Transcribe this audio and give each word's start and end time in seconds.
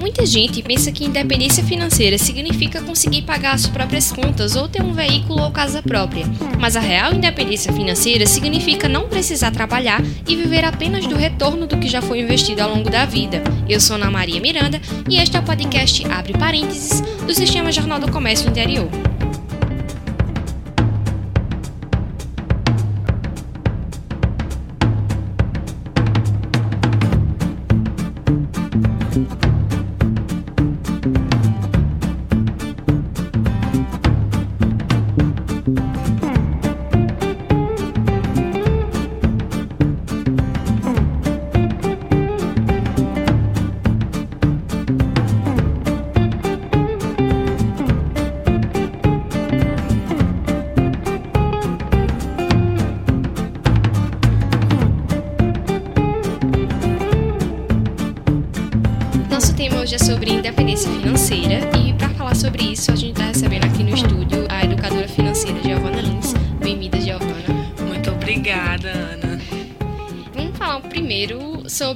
Muita 0.00 0.26
gente 0.26 0.62
pensa 0.62 0.92
que 0.92 1.04
independência 1.04 1.64
financeira 1.64 2.18
significa 2.18 2.82
conseguir 2.82 3.22
pagar 3.22 3.54
as 3.54 3.66
próprias 3.66 4.12
contas 4.12 4.54
ou 4.54 4.68
ter 4.68 4.82
um 4.82 4.92
veículo 4.92 5.42
ou 5.42 5.50
casa 5.50 5.82
própria. 5.82 6.26
Mas 6.60 6.76
a 6.76 6.80
real 6.80 7.14
independência 7.14 7.72
financeira 7.72 8.26
significa 8.26 8.88
não 8.88 9.08
precisar 9.08 9.50
trabalhar 9.50 10.02
e 10.28 10.36
viver 10.36 10.64
apenas 10.64 11.06
do 11.06 11.16
retorno 11.16 11.66
do 11.66 11.78
que 11.78 11.88
já 11.88 12.02
foi 12.02 12.20
investido 12.20 12.62
ao 12.62 12.74
longo 12.74 12.90
da 12.90 13.06
vida. 13.06 13.42
Eu 13.68 13.80
sou 13.80 13.96
Ana 13.96 14.10
Maria 14.10 14.40
Miranda 14.40 14.80
e 15.08 15.16
este 15.16 15.36
é 15.36 15.40
o 15.40 15.42
podcast 15.42 16.06
Abre 16.06 16.34
Parênteses 16.34 17.00
do 17.26 17.34
Sistema 17.34 17.72
Jornal 17.72 17.98
do 17.98 18.10
Comércio 18.10 18.48
Interior. 18.48 19.13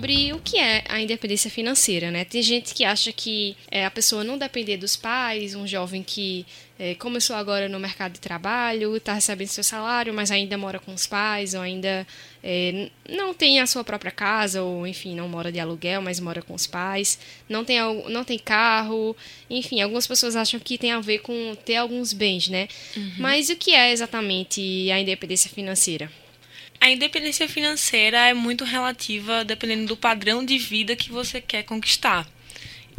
Sobre 0.09 0.33
o 0.33 0.39
que 0.39 0.59
é 0.59 0.85
a 0.89 1.01
independência 1.01 1.51
financeira, 1.51 2.11
né? 2.11 2.25
Tem 2.25 2.43
gente 2.43 2.73
que 2.73 2.83
acha 2.83 3.13
que 3.13 3.55
é 3.71 3.85
a 3.85 3.91
pessoa 3.91 4.25
não 4.25 4.39
depender 4.39 4.79
dos 4.79 4.97
pais, 4.97 5.55
um 5.55 5.67
jovem 5.67 6.03
que 6.03 6.47
é, 6.79 6.95
começou 6.95 7.37
agora 7.37 7.69
no 7.69 7.79
mercado 7.79 8.13
de 8.13 8.21
trabalho, 8.21 8.97
está 8.97 9.13
recebendo 9.13 9.49
seu 9.49 9.63
salário, 9.63 10.15
mas 10.15 10.31
ainda 10.31 10.57
mora 10.57 10.79
com 10.79 10.95
os 10.95 11.07
pais, 11.07 11.53
ou 11.53 11.61
ainda 11.61 12.07
é, 12.43 12.89
não 13.07 13.35
tem 13.35 13.61
a 13.61 13.67
sua 13.67 13.85
própria 13.85 14.11
casa, 14.11 14.63
ou 14.63 14.87
enfim, 14.87 15.15
não 15.15 15.29
mora 15.29 15.53
de 15.53 15.61
aluguel, 15.61 16.01
mas 16.01 16.19
mora 16.21 16.41
com 16.41 16.55
os 16.55 16.67
pais, 16.67 17.19
não 17.47 17.63
tem, 17.63 17.79
não 18.09 18.25
tem 18.25 18.39
carro, 18.39 19.15
enfim, 19.51 19.83
algumas 19.83 20.07
pessoas 20.07 20.37
acham 20.37 20.59
que 20.59 20.79
tem 20.79 20.93
a 20.93 21.01
ver 21.01 21.19
com 21.19 21.55
ter 21.67 21.77
alguns 21.77 22.15
bens, 22.15 22.49
né? 22.49 22.67
Uhum. 22.97 23.13
Mas 23.19 23.51
o 23.51 23.57
que 23.57 23.73
é 23.73 23.93
exatamente 23.93 24.91
a 24.91 24.99
independência 24.99 25.51
financeira? 25.51 26.11
A 26.81 26.91
independência 26.91 27.49
financeira 27.49 28.29
é 28.29 28.35
muito 28.35 28.65
relativa 28.65 29.45
dependendo 29.45 29.87
do 29.87 29.97
padrão 29.97 30.45
de 30.45 30.59
vida 30.59 30.95
que 30.97 31.11
você 31.11 31.41
quer 31.41 31.65
conquistar. 31.65 32.27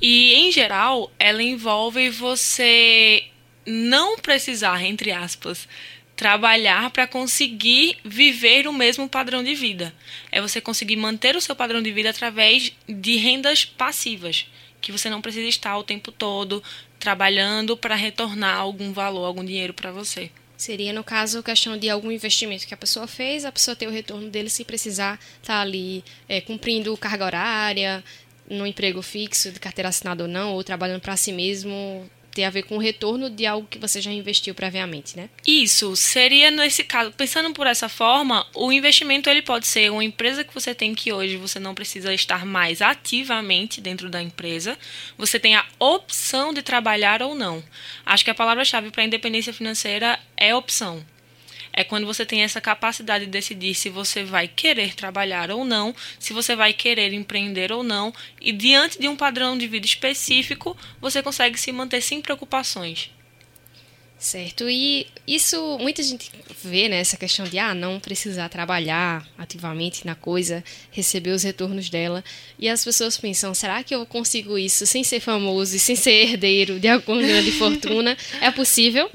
E, 0.01 0.33
em 0.33 0.51
geral, 0.51 1.11
ela 1.17 1.41
envolve 1.41 2.09
você 2.09 3.25
não 3.65 4.17
precisar, 4.17 4.83
entre 4.83 5.11
aspas, 5.11 5.67
trabalhar 6.15 6.89
para 6.89 7.07
conseguir 7.07 7.97
viver 8.03 8.67
o 8.67 8.73
mesmo 8.73 9.07
padrão 9.07 9.41
de 9.41 9.55
vida. 9.55 9.93
É 10.31 10.41
você 10.41 10.59
conseguir 10.59 10.97
manter 10.97 11.35
o 11.35 11.41
seu 11.41 11.55
padrão 11.55 11.81
de 11.81 11.91
vida 11.91 12.09
através 12.09 12.73
de 12.87 13.15
rendas 13.15 13.63
passivas, 13.63 14.45
que 14.81 14.91
você 14.91 15.09
não 15.09 15.21
precisa 15.21 15.47
estar 15.47 15.77
o 15.77 15.83
tempo 15.83 16.11
todo 16.11 16.61
trabalhando 16.99 17.77
para 17.77 17.95
retornar 17.95 18.57
algum 18.57 18.91
valor, 18.91 19.25
algum 19.25 19.45
dinheiro 19.45 19.73
para 19.73 19.91
você. 19.91 20.29
Seria, 20.59 20.91
no 20.91 21.05
caso, 21.05 21.41
questão 21.41 21.77
de 21.77 21.89
algum 21.89 22.11
investimento 22.11 22.67
que 22.67 22.73
a 22.73 22.77
pessoa 22.77 23.07
fez, 23.07 23.45
a 23.45 23.51
pessoa 23.51 23.77
ter 23.77 23.87
o 23.87 23.89
retorno 23.89 24.29
dele 24.29 24.49
sem 24.49 24.65
precisar 24.65 25.17
estar 25.41 25.53
tá 25.53 25.61
ali 25.61 26.03
é, 26.27 26.41
cumprindo 26.41 26.97
carga 26.97 27.23
horária, 27.23 28.03
no 28.49 28.67
emprego 28.67 29.01
fixo, 29.01 29.53
de 29.53 29.59
carteira 29.59 29.87
assinada 29.87 30.23
ou 30.23 30.27
não, 30.27 30.51
ou 30.51 30.61
trabalhando 30.61 30.99
para 30.99 31.15
si 31.15 31.31
mesmo 31.31 32.09
ter 32.39 32.45
a 32.45 32.49
ver 32.49 32.63
com 32.63 32.77
o 32.77 32.79
retorno 32.79 33.29
de 33.29 33.45
algo 33.45 33.67
que 33.69 33.77
você 33.77 33.99
já 33.99 34.11
investiu 34.11 34.55
previamente, 34.55 35.17
né? 35.17 35.29
Isso, 35.45 35.93
seria 35.97 36.49
nesse 36.49 36.85
caso, 36.85 37.11
pensando 37.11 37.53
por 37.53 37.67
essa 37.67 37.89
forma, 37.89 38.47
o 38.55 38.71
investimento 38.71 39.29
ele 39.29 39.41
pode 39.41 39.67
ser 39.67 39.91
uma 39.91 40.03
empresa 40.03 40.43
que 40.45 40.53
você 40.53 40.73
tem 40.73 40.95
que 40.95 41.11
hoje 41.11 41.35
você 41.35 41.59
não 41.59 41.75
precisa 41.75 42.13
estar 42.13 42.45
mais 42.45 42.81
ativamente 42.81 43.81
dentro 43.81 44.09
da 44.09 44.21
empresa, 44.23 44.77
você 45.17 45.37
tem 45.37 45.55
a 45.55 45.65
opção 45.77 46.53
de 46.53 46.61
trabalhar 46.61 47.21
ou 47.21 47.35
não. 47.35 47.61
Acho 48.05 48.23
que 48.23 48.31
a 48.31 48.35
palavra-chave 48.35 48.89
para 48.89 49.03
independência 49.03 49.51
financeira 49.51 50.17
é 50.37 50.55
opção 50.55 51.03
é 51.79 51.83
quando 51.85 52.05
você 52.05 52.25
tem 52.25 52.41
essa 52.41 52.59
capacidade 52.59 53.23
de 53.23 53.31
decidir 53.31 53.73
se 53.73 53.89
você 53.89 54.21
vai 54.21 54.49
querer 54.49 54.93
trabalhar 54.95 55.49
ou 55.49 55.63
não, 55.63 55.95
se 56.19 56.33
você 56.33 56.53
vai 56.53 56.73
querer 56.73 57.13
empreender 57.13 57.71
ou 57.71 57.83
não, 57.83 58.13
e 58.41 58.51
diante 58.51 58.99
de 58.99 59.07
um 59.07 59.15
padrão 59.15 59.57
de 59.57 59.65
vida 59.65 59.85
específico, 59.85 60.75
você 60.99 61.23
consegue 61.23 61.57
se 61.57 61.71
manter 61.71 62.01
sem 62.01 62.21
preocupações. 62.21 63.09
Certo, 64.17 64.69
e 64.69 65.07
isso 65.25 65.77
muita 65.79 66.03
gente 66.03 66.29
vê, 66.61 66.89
né, 66.89 66.99
essa 66.99 67.15
questão 67.15 67.45
de 67.45 67.57
ah, 67.57 67.73
não 67.73 67.97
precisar 67.97 68.49
trabalhar 68.49 69.25
ativamente 69.37 70.05
na 70.05 70.15
coisa, 70.15 70.61
receber 70.91 71.31
os 71.31 71.43
retornos 71.43 71.89
dela, 71.89 72.21
e 72.59 72.67
as 72.67 72.83
pessoas 72.83 73.17
pensam, 73.17 73.55
será 73.55 73.81
que 73.83 73.95
eu 73.95 74.05
consigo 74.05 74.57
isso 74.57 74.85
sem 74.85 75.01
ser 75.01 75.21
famoso 75.21 75.77
e 75.77 75.79
sem 75.79 75.95
ser 75.95 76.27
herdeiro 76.27 76.77
de 76.77 76.89
alguma 76.89 77.21
grande 77.21 77.53
fortuna? 77.53 78.17
É 78.41 78.51
possível? 78.51 79.09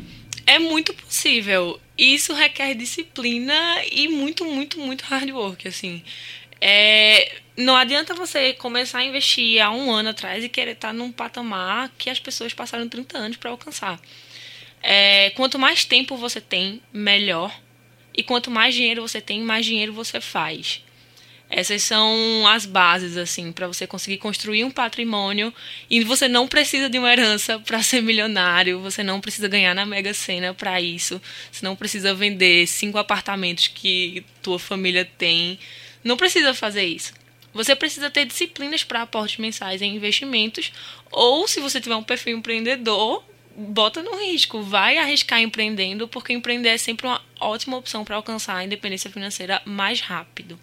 É 0.46 0.58
muito 0.58 0.94
possível 0.94 1.78
isso 1.96 2.32
requer 2.34 2.74
disciplina 2.74 3.54
e 3.90 4.08
muito, 4.08 4.44
muito, 4.44 4.78
muito 4.80 5.02
hard 5.02 5.30
work, 5.30 5.68
assim. 5.68 6.02
É, 6.60 7.40
não 7.56 7.76
adianta 7.76 8.14
você 8.14 8.52
começar 8.54 8.98
a 8.98 9.04
investir 9.04 9.60
há 9.60 9.70
um 9.70 9.90
ano 9.92 10.08
atrás 10.10 10.42
e 10.42 10.48
querer 10.48 10.72
estar 10.72 10.92
num 10.92 11.12
patamar 11.12 11.90
que 11.96 12.10
as 12.10 12.18
pessoas 12.18 12.52
passaram 12.52 12.88
30 12.88 13.18
anos 13.18 13.36
para 13.36 13.50
alcançar. 13.50 14.00
É, 14.82 15.30
quanto 15.30 15.58
mais 15.58 15.84
tempo 15.84 16.16
você 16.16 16.40
tem, 16.40 16.82
melhor. 16.92 17.54
E 18.16 18.22
quanto 18.22 18.50
mais 18.50 18.74
dinheiro 18.74 19.02
você 19.02 19.20
tem, 19.20 19.40
mais 19.42 19.66
dinheiro 19.66 19.92
você 19.92 20.20
faz. 20.20 20.83
Essas 21.50 21.82
são 21.82 22.46
as 22.48 22.66
bases, 22.66 23.16
assim, 23.16 23.52
para 23.52 23.68
você 23.68 23.86
conseguir 23.86 24.18
construir 24.18 24.64
um 24.64 24.70
patrimônio. 24.70 25.52
E 25.88 26.02
você 26.02 26.26
não 26.26 26.48
precisa 26.48 26.88
de 26.90 26.98
uma 26.98 27.12
herança 27.12 27.58
para 27.58 27.82
ser 27.82 28.02
milionário, 28.02 28.80
você 28.80 29.02
não 29.02 29.20
precisa 29.20 29.46
ganhar 29.46 29.74
na 29.74 29.86
Mega 29.86 30.12
Sena 30.12 30.52
para 30.52 30.80
isso, 30.80 31.20
você 31.52 31.64
não 31.64 31.76
precisa 31.76 32.14
vender 32.14 32.66
cinco 32.66 32.98
apartamentos 32.98 33.68
que 33.68 34.24
tua 34.42 34.58
família 34.58 35.04
tem. 35.18 35.58
Não 36.02 36.16
precisa 36.16 36.52
fazer 36.54 36.84
isso. 36.84 37.12
Você 37.52 37.76
precisa 37.76 38.10
ter 38.10 38.26
disciplinas 38.26 38.82
para 38.82 39.02
aportes 39.02 39.38
mensais 39.38 39.80
em 39.80 39.94
investimentos, 39.94 40.72
ou 41.12 41.46
se 41.46 41.60
você 41.60 41.80
tiver 41.80 41.94
um 41.94 42.02
perfil 42.02 42.36
empreendedor, 42.36 43.22
bota 43.56 44.02
no 44.02 44.16
risco, 44.16 44.60
vai 44.60 44.98
arriscar 44.98 45.40
empreendendo, 45.40 46.08
porque 46.08 46.32
empreender 46.32 46.70
é 46.70 46.78
sempre 46.78 47.06
uma 47.06 47.22
ótima 47.38 47.76
opção 47.76 48.04
para 48.04 48.16
alcançar 48.16 48.56
a 48.56 48.64
independência 48.64 49.08
financeira 49.08 49.62
mais 49.64 50.00
rápido. 50.00 50.58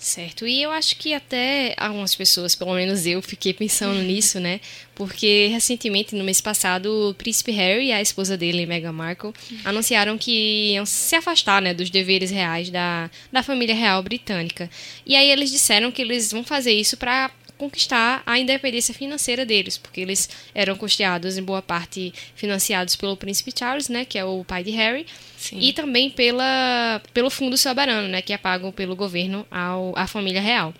Certo, 0.00 0.46
e 0.46 0.62
eu 0.62 0.70
acho 0.70 0.96
que 0.96 1.12
até 1.12 1.74
algumas 1.76 2.14
pessoas, 2.14 2.54
pelo 2.54 2.72
menos 2.72 3.04
eu, 3.04 3.20
fiquei 3.20 3.52
pensando 3.52 4.00
nisso, 4.00 4.40
né? 4.40 4.58
Porque 4.94 5.48
recentemente, 5.52 6.14
no 6.14 6.24
mês 6.24 6.40
passado, 6.40 7.10
o 7.10 7.14
príncipe 7.14 7.52
Harry 7.52 7.88
e 7.88 7.92
a 7.92 8.00
esposa 8.00 8.34
dele, 8.34 8.64
Meghan 8.64 8.92
Markle, 8.92 9.34
anunciaram 9.62 10.16
que 10.16 10.72
iam 10.72 10.86
se 10.86 11.14
afastar 11.16 11.60
né, 11.60 11.74
dos 11.74 11.90
deveres 11.90 12.30
reais 12.30 12.70
da, 12.70 13.10
da 13.30 13.42
família 13.42 13.74
real 13.74 14.02
britânica. 14.02 14.70
E 15.04 15.14
aí 15.14 15.30
eles 15.30 15.50
disseram 15.50 15.92
que 15.92 16.00
eles 16.00 16.32
vão 16.32 16.42
fazer 16.42 16.72
isso 16.72 16.96
para 16.96 17.30
conquistar 17.60 18.22
a 18.24 18.38
independência 18.38 18.94
financeira 18.94 19.44
deles, 19.44 19.76
porque 19.76 20.00
eles 20.00 20.30
eram 20.54 20.74
custeados 20.76 21.36
em 21.36 21.42
boa 21.42 21.60
parte 21.60 22.10
financiados 22.34 22.96
pelo 22.96 23.18
príncipe 23.18 23.52
Charles, 23.54 23.90
né, 23.90 24.06
que 24.06 24.18
é 24.18 24.24
o 24.24 24.42
pai 24.44 24.64
de 24.64 24.70
Harry, 24.70 25.04
Sim. 25.36 25.58
e 25.60 25.70
também 25.74 26.08
pela, 26.08 27.02
pelo 27.12 27.28
fundo 27.28 27.58
soberano, 27.58 28.08
né, 28.08 28.22
que 28.22 28.32
é 28.32 28.38
pago 28.38 28.72
pelo 28.72 28.96
governo 28.96 29.46
ao, 29.50 29.92
à 29.94 30.06
família 30.06 30.40
real. 30.40 30.72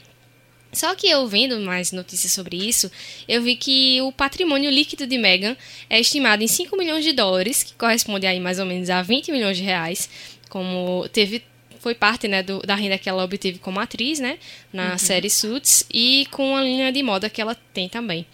Só 0.73 0.94
que 0.94 1.06
eu 1.06 1.27
vendo 1.27 1.61
mais 1.61 1.93
notícias 1.93 2.32
sobre 2.32 2.56
isso, 2.56 2.91
eu 3.29 3.43
vi 3.43 3.56
que 3.56 4.00
o 4.00 4.11
patrimônio 4.11 4.71
líquido 4.71 5.06
de 5.06 5.19
Meghan 5.19 5.56
é 5.91 6.00
estimado 6.00 6.43
em 6.43 6.47
5 6.47 6.75
milhões 6.79 7.05
de 7.05 7.12
dólares, 7.12 7.62
que 7.62 7.75
corresponde 7.75 8.26
aí 8.26 8.41
mais 8.41 8.59
ou 8.59 8.65
menos 8.65 8.88
a 8.88 9.03
20 9.03 9.33
milhões 9.33 9.59
de 9.59 9.65
reais, 9.65 10.09
como 10.49 11.06
teve 11.12 11.43
foi 11.81 11.94
parte 11.94 12.29
né, 12.29 12.43
do, 12.43 12.61
da 12.61 12.75
renda 12.75 12.99
que 12.99 13.09
ela 13.09 13.25
obteve 13.25 13.59
como 13.59 13.81
atriz, 13.81 14.21
né, 14.21 14.38
na 14.73 14.93
uhum. 14.93 14.99
série 14.99 15.31
Suits, 15.31 15.85
e 15.93 16.27
com 16.31 16.55
a 16.56 16.62
linha 16.62 16.93
de 16.93 17.03
moda 17.03 17.29
que 17.29 17.41
ela 17.41 17.56
tem 17.75 17.88
também. 17.88 18.27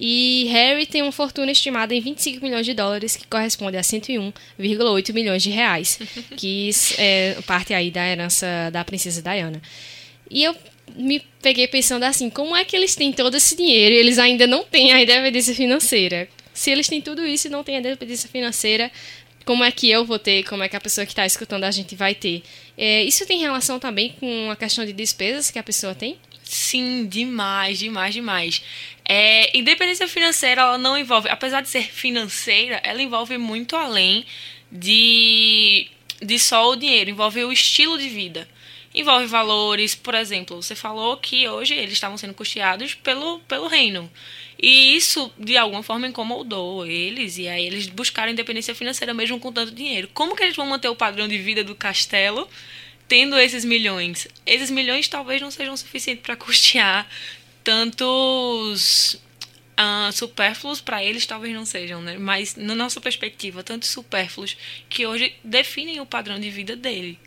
E 0.00 0.48
Harry 0.52 0.86
tem 0.86 1.02
uma 1.02 1.10
fortuna 1.10 1.50
estimada 1.50 1.92
em 1.92 2.00
25 2.00 2.44
milhões 2.44 2.64
de 2.64 2.72
dólares, 2.72 3.16
que 3.16 3.26
corresponde 3.26 3.76
a 3.76 3.80
101,8 3.80 5.12
milhões 5.12 5.42
de 5.42 5.50
reais, 5.50 5.98
que 6.36 6.70
é 6.98 7.36
parte 7.46 7.74
aí 7.74 7.90
da 7.90 8.06
herança 8.06 8.46
da 8.72 8.84
princesa 8.84 9.20
Diana. 9.20 9.60
E 10.30 10.44
eu 10.44 10.54
me 10.96 11.20
peguei 11.42 11.66
pensando 11.66 12.04
assim, 12.04 12.30
como 12.30 12.54
é 12.54 12.64
que 12.64 12.76
eles 12.76 12.94
têm 12.94 13.12
todo 13.12 13.36
esse 13.36 13.56
dinheiro 13.56 13.94
e 13.94 13.98
eles 13.98 14.18
ainda 14.18 14.46
não 14.46 14.64
têm 14.64 14.92
a 14.92 15.02
independência 15.02 15.54
financeira? 15.54 16.28
Se 16.54 16.70
eles 16.70 16.88
têm 16.88 17.00
tudo 17.00 17.26
isso 17.26 17.48
e 17.48 17.50
não 17.50 17.64
têm 17.64 17.76
a 17.76 17.78
independência 17.80 18.28
financeira, 18.28 18.90
como 19.48 19.64
é 19.64 19.72
que 19.72 19.88
eu 19.88 20.04
vou 20.04 20.18
ter, 20.18 20.42
como 20.42 20.62
é 20.62 20.68
que 20.68 20.76
a 20.76 20.80
pessoa 20.80 21.06
que 21.06 21.12
está 21.12 21.24
escutando 21.24 21.64
a 21.64 21.70
gente 21.70 21.96
vai 21.96 22.14
ter? 22.14 22.42
É, 22.76 23.02
isso 23.04 23.24
tem 23.24 23.40
relação 23.40 23.78
também 23.78 24.14
com 24.20 24.50
a 24.50 24.56
questão 24.56 24.84
de 24.84 24.92
despesas 24.92 25.50
que 25.50 25.58
a 25.58 25.62
pessoa 25.62 25.94
tem? 25.94 26.18
Sim, 26.44 27.06
demais, 27.06 27.78
demais, 27.78 28.12
demais. 28.12 28.62
É, 29.08 29.56
independência 29.56 30.06
financeira, 30.06 30.60
ela 30.60 30.76
não 30.76 30.98
envolve, 30.98 31.30
apesar 31.30 31.62
de 31.62 31.70
ser 31.70 31.84
financeira, 31.84 32.78
ela 32.84 33.00
envolve 33.00 33.38
muito 33.38 33.74
além 33.74 34.26
de, 34.70 35.88
de 36.20 36.38
só 36.38 36.68
o 36.68 36.76
dinheiro, 36.76 37.08
envolve 37.08 37.42
o 37.42 37.50
estilo 37.50 37.96
de 37.96 38.10
vida. 38.10 38.46
Envolve 38.94 39.24
valores, 39.24 39.94
por 39.94 40.14
exemplo, 40.14 40.62
você 40.62 40.74
falou 40.74 41.16
que 41.16 41.48
hoje 41.48 41.72
eles 41.72 41.94
estavam 41.94 42.18
sendo 42.18 42.34
custeados 42.34 42.92
pelo, 42.92 43.38
pelo 43.48 43.66
reino. 43.66 44.10
E 44.60 44.96
isso, 44.96 45.32
de 45.38 45.56
alguma 45.56 45.82
forma, 45.82 46.08
incomodou 46.08 46.84
eles, 46.84 47.38
e 47.38 47.46
aí 47.46 47.64
eles 47.64 47.86
buscaram 47.86 48.32
independência 48.32 48.74
financeira 48.74 49.14
mesmo 49.14 49.38
com 49.38 49.52
tanto 49.52 49.72
dinheiro. 49.72 50.10
Como 50.12 50.34
que 50.34 50.42
eles 50.42 50.56
vão 50.56 50.66
manter 50.66 50.88
o 50.88 50.96
padrão 50.96 51.28
de 51.28 51.38
vida 51.38 51.62
do 51.62 51.74
castelo 51.74 52.48
tendo 53.06 53.38
esses 53.38 53.64
milhões, 53.64 54.28
esses 54.44 54.70
milhões 54.70 55.08
talvez 55.08 55.40
não 55.40 55.50
sejam 55.50 55.74
suficientes 55.76 56.22
para 56.22 56.36
custear 56.36 57.08
tantos 57.64 59.14
uh, 59.14 60.12
supérfluos 60.12 60.80
para 60.80 61.02
eles 61.02 61.24
talvez 61.24 61.54
não 61.54 61.64
sejam, 61.64 62.02
né? 62.02 62.18
Mas 62.18 62.54
na 62.54 62.74
nossa 62.74 63.00
perspectiva, 63.00 63.62
tantos 63.62 63.88
supérfluos 63.88 64.56
que 64.88 65.06
hoje 65.06 65.34
definem 65.42 66.00
o 66.00 66.06
padrão 66.06 66.38
de 66.38 66.50
vida 66.50 66.76
dele. 66.76 67.18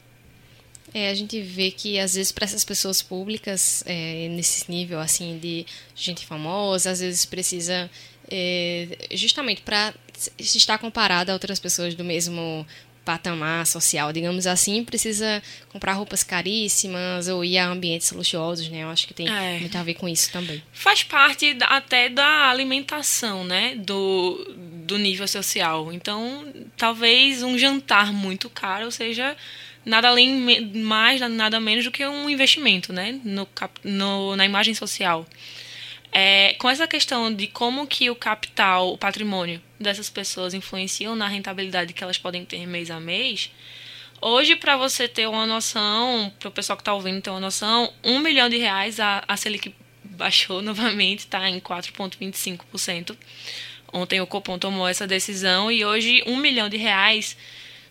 É, 0.93 1.09
a 1.09 1.13
gente 1.13 1.39
vê 1.41 1.71
que 1.71 1.97
às 1.99 2.15
vezes 2.15 2.31
para 2.31 2.45
essas 2.45 2.65
pessoas 2.65 3.01
públicas, 3.01 3.83
é, 3.85 4.27
nesse 4.29 4.69
nível 4.69 4.99
assim 4.99 5.37
de 5.37 5.65
gente 5.95 6.25
famosa, 6.25 6.91
às 6.91 6.99
vezes 6.99 7.25
precisa 7.25 7.89
é, 8.29 8.97
justamente 9.11 9.61
para 9.61 9.93
estar 10.37 10.77
comparada 10.77 11.31
a 11.31 11.35
outras 11.35 11.59
pessoas 11.59 11.95
do 11.95 12.03
mesmo 12.03 12.65
patamar 13.03 13.65
social, 13.65 14.13
digamos 14.13 14.45
assim, 14.45 14.83
precisa 14.83 15.41
comprar 15.69 15.93
roupas 15.93 16.23
caríssimas 16.23 17.27
ou 17.27 17.43
ir 17.43 17.57
a 17.57 17.67
ambientes 17.67 18.11
luxuosos, 18.11 18.69
né? 18.69 18.83
Eu 18.83 18.89
acho 18.89 19.07
que 19.07 19.13
tem 19.13 19.27
é. 19.27 19.59
muito 19.59 19.75
a 19.75 19.83
ver 19.83 19.95
com 19.95 20.07
isso 20.07 20.31
também. 20.31 20.61
Faz 20.71 21.03
parte 21.03 21.57
até 21.61 22.09
da 22.09 22.49
alimentação, 22.49 23.43
né? 23.43 23.75
Do, 23.75 24.55
do 24.85 24.97
nível 24.99 25.27
social. 25.27 25.91
Então, 25.91 26.45
talvez 26.77 27.41
um 27.41 27.57
jantar 27.57 28.13
muito 28.13 28.49
caro 28.49 28.91
seja 28.91 29.35
nada 29.85 30.09
além 30.09 30.71
mais 30.75 31.19
nada 31.21 31.59
menos 31.59 31.85
do 31.85 31.91
que 31.91 32.05
um 32.05 32.29
investimento, 32.29 32.93
né? 32.93 33.19
No, 33.23 33.47
no 33.83 34.35
na 34.35 34.45
imagem 34.45 34.73
social. 34.73 35.25
É, 36.11 36.55
com 36.55 36.69
essa 36.69 36.85
questão 36.87 37.33
de 37.33 37.47
como 37.47 37.87
que 37.87 38.09
o 38.09 38.15
capital, 38.15 38.91
o 38.91 38.97
patrimônio 38.97 39.61
dessas 39.79 40.09
pessoas 40.09 40.53
influenciam 40.53 41.15
na 41.15 41.27
rentabilidade 41.27 41.93
que 41.93 42.03
elas 42.03 42.17
podem 42.17 42.43
ter 42.43 42.67
mês 42.67 42.91
a 42.91 42.99
mês, 42.99 43.49
hoje, 44.21 44.57
para 44.57 44.75
você 44.75 45.07
ter 45.07 45.27
uma 45.27 45.45
noção, 45.45 46.31
para 46.37 46.49
o 46.49 46.51
pessoal 46.51 46.75
que 46.75 46.81
está 46.81 46.93
ouvindo 46.93 47.21
ter 47.21 47.29
uma 47.29 47.39
noção, 47.39 47.93
um 48.03 48.19
milhão 48.19 48.49
de 48.49 48.57
reais, 48.57 48.99
a, 48.99 49.23
a 49.25 49.37
Selic 49.37 49.73
baixou 50.03 50.59
novamente, 50.61 51.19
está 51.19 51.49
em 51.49 51.59
4,25%. 51.61 53.15
Ontem 53.93 54.19
o 54.21 54.27
Copom 54.27 54.59
tomou 54.59 54.87
essa 54.87 55.07
decisão 55.07 55.71
e 55.71 55.83
hoje 55.83 56.23
um 56.25 56.37
milhão 56.37 56.67
de 56.69 56.77
reais 56.77 57.37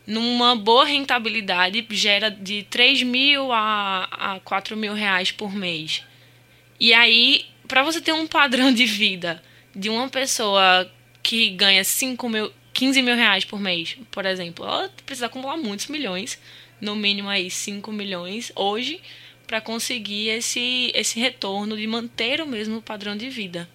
numa 0.06 0.56
boa 0.56 0.84
rentabilidade 0.84 1.86
gera 1.90 2.30
de 2.30 2.64
3 2.64 3.02
mil 3.02 3.52
a, 3.52 4.04
a 4.10 4.40
4 4.40 4.76
mil 4.76 4.94
reais 4.94 5.30
por 5.30 5.54
mês. 5.54 6.02
E 6.78 6.92
aí 6.94 7.46
para 7.70 7.84
você 7.84 8.00
ter 8.00 8.12
um 8.12 8.26
padrão 8.26 8.72
de 8.72 8.84
vida 8.84 9.40
de 9.72 9.88
uma 9.88 10.08
pessoa 10.08 10.90
que 11.22 11.50
ganha 11.50 11.84
5 11.84 12.28
mil, 12.28 12.52
15 12.72 13.00
mil 13.00 13.14
reais 13.14 13.44
por 13.44 13.60
mês, 13.60 13.96
por 14.10 14.26
exemplo, 14.26 14.66
ela 14.66 14.90
precisa 15.06 15.26
acumular 15.26 15.56
muitos 15.56 15.86
milhões, 15.86 16.36
no 16.80 16.96
mínimo 16.96 17.28
aí 17.28 17.48
5 17.48 17.92
milhões 17.92 18.50
hoje, 18.56 19.00
para 19.46 19.60
conseguir 19.60 20.30
esse, 20.30 20.90
esse 20.96 21.20
retorno 21.20 21.76
de 21.76 21.86
manter 21.86 22.40
o 22.40 22.46
mesmo 22.46 22.82
padrão 22.82 23.16
de 23.16 23.30
vida. 23.30 23.68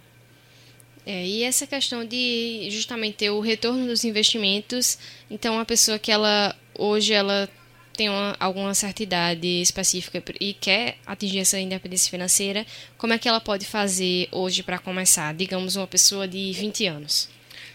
É, 1.05 1.25
e 1.25 1.43
essa 1.43 1.67
questão 1.67 2.03
de 2.03 2.67
justamente 2.71 3.17
ter 3.17 3.29
o 3.29 3.39
retorno 3.39 3.85
dos 3.85 4.03
investimentos, 4.03 4.97
então 5.29 5.59
a 5.59 5.65
pessoa 5.65 5.99
que 5.99 6.11
ela 6.11 6.55
hoje 6.77 7.13
ela 7.13 7.49
tem 7.95 8.09
uma, 8.09 8.35
alguma 8.39 8.73
certa 8.73 9.03
idade 9.03 9.47
específica 9.61 10.21
e 10.39 10.53
quer 10.53 10.97
atingir 11.05 11.39
essa 11.39 11.59
independência 11.59 12.09
financeira, 12.11 12.65
como 12.97 13.13
é 13.13 13.17
que 13.17 13.27
ela 13.27 13.39
pode 13.39 13.65
fazer 13.65 14.27
hoje 14.31 14.61
para 14.63 14.77
começar? 14.77 15.33
Digamos, 15.33 15.75
uma 15.75 15.87
pessoa 15.87 16.27
de 16.27 16.51
20 16.51 16.85
anos. 16.87 17.29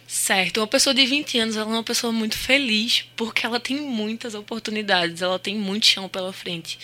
Certo, 0.06 0.58
uma 0.58 0.66
pessoa 0.66 0.92
de 0.92 1.06
20 1.06 1.38
anos 1.38 1.56
ela 1.56 1.70
é 1.70 1.74
uma 1.74 1.84
pessoa 1.84 2.12
muito 2.12 2.36
feliz 2.36 3.04
porque 3.16 3.46
ela 3.46 3.60
tem 3.60 3.80
muitas 3.80 4.34
oportunidades, 4.34 5.22
ela 5.22 5.38
tem 5.38 5.54
muito 5.54 5.86
chão 5.86 6.08
pela 6.08 6.32
frente. 6.32 6.78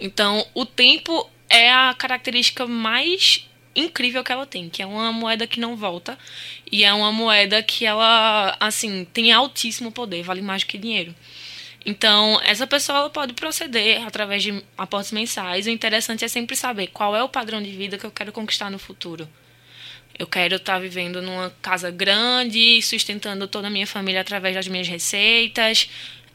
Então, 0.00 0.44
o 0.52 0.66
tempo 0.66 1.30
é 1.48 1.72
a 1.72 1.94
característica 1.94 2.66
mais 2.66 3.48
incrível 3.74 4.22
que 4.22 4.32
ela 4.32 4.46
tem, 4.46 4.68
que 4.68 4.82
é 4.82 4.86
uma 4.86 5.12
moeda 5.12 5.46
que 5.46 5.60
não 5.60 5.76
volta 5.76 6.18
e 6.70 6.84
é 6.84 6.92
uma 6.92 7.12
moeda 7.12 7.62
que 7.62 7.84
ela, 7.84 8.56
assim, 8.60 9.06
tem 9.12 9.32
altíssimo 9.32 9.90
poder, 9.90 10.22
vale 10.22 10.42
mais 10.42 10.62
do 10.62 10.66
que 10.66 10.78
dinheiro. 10.78 11.14
Então, 11.86 12.40
essa 12.44 12.66
pessoa 12.66 13.10
pode 13.10 13.34
proceder 13.34 14.02
através 14.06 14.42
de 14.42 14.62
aportes 14.76 15.12
mensais. 15.12 15.66
O 15.66 15.70
interessante 15.70 16.24
é 16.24 16.28
sempre 16.28 16.56
saber 16.56 16.86
qual 16.88 17.14
é 17.14 17.22
o 17.22 17.28
padrão 17.28 17.62
de 17.62 17.70
vida 17.70 17.98
que 17.98 18.06
eu 18.06 18.10
quero 18.10 18.32
conquistar 18.32 18.70
no 18.70 18.78
futuro. 18.78 19.28
Eu 20.18 20.26
quero 20.26 20.56
estar 20.56 20.78
vivendo 20.78 21.20
numa 21.20 21.50
casa 21.60 21.90
grande, 21.90 22.80
sustentando 22.80 23.46
toda 23.48 23.66
a 23.66 23.70
minha 23.70 23.86
família 23.86 24.20
através 24.20 24.54
das 24.54 24.68
minhas 24.68 24.88
receitas. 24.88 25.90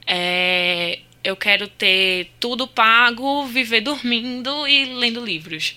É, 0.05 0.99
eu 1.23 1.35
quero 1.35 1.67
ter 1.67 2.31
tudo 2.39 2.67
pago, 2.67 3.45
viver 3.45 3.81
dormindo 3.81 4.67
e 4.67 4.85
lendo 4.85 5.23
livros. 5.23 5.75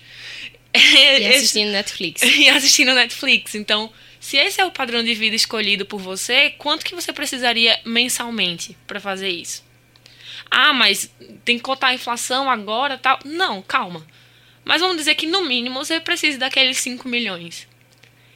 E 1.19 1.27
assistindo 1.27 1.71
Netflix. 1.71 2.21
E 2.25 2.49
assistindo 2.49 2.93
Netflix. 2.93 3.55
Então, 3.55 3.91
se 4.19 4.37
esse 4.37 4.59
é 4.59 4.65
o 4.65 4.71
padrão 4.71 5.03
de 5.03 5.13
vida 5.13 5.35
escolhido 5.35 5.85
por 5.85 5.99
você, 5.99 6.49
quanto 6.51 6.85
que 6.85 6.95
você 6.95 7.13
precisaria 7.13 7.79
mensalmente 7.85 8.75
para 8.87 8.99
fazer 8.99 9.29
isso? 9.29 9.63
Ah, 10.49 10.73
mas 10.73 11.09
tem 11.43 11.57
que 11.57 11.63
cotar 11.63 11.91
a 11.91 11.93
inflação 11.93 12.49
agora, 12.49 12.97
tal. 12.97 13.19
Não, 13.25 13.61
calma. 13.61 14.05
Mas 14.63 14.81
vamos 14.81 14.97
dizer 14.97 15.15
que 15.15 15.27
no 15.27 15.45
mínimo 15.45 15.83
você 15.83 15.99
precisa 15.99 16.37
daqueles 16.37 16.77
5 16.77 17.07
milhões. 17.07 17.67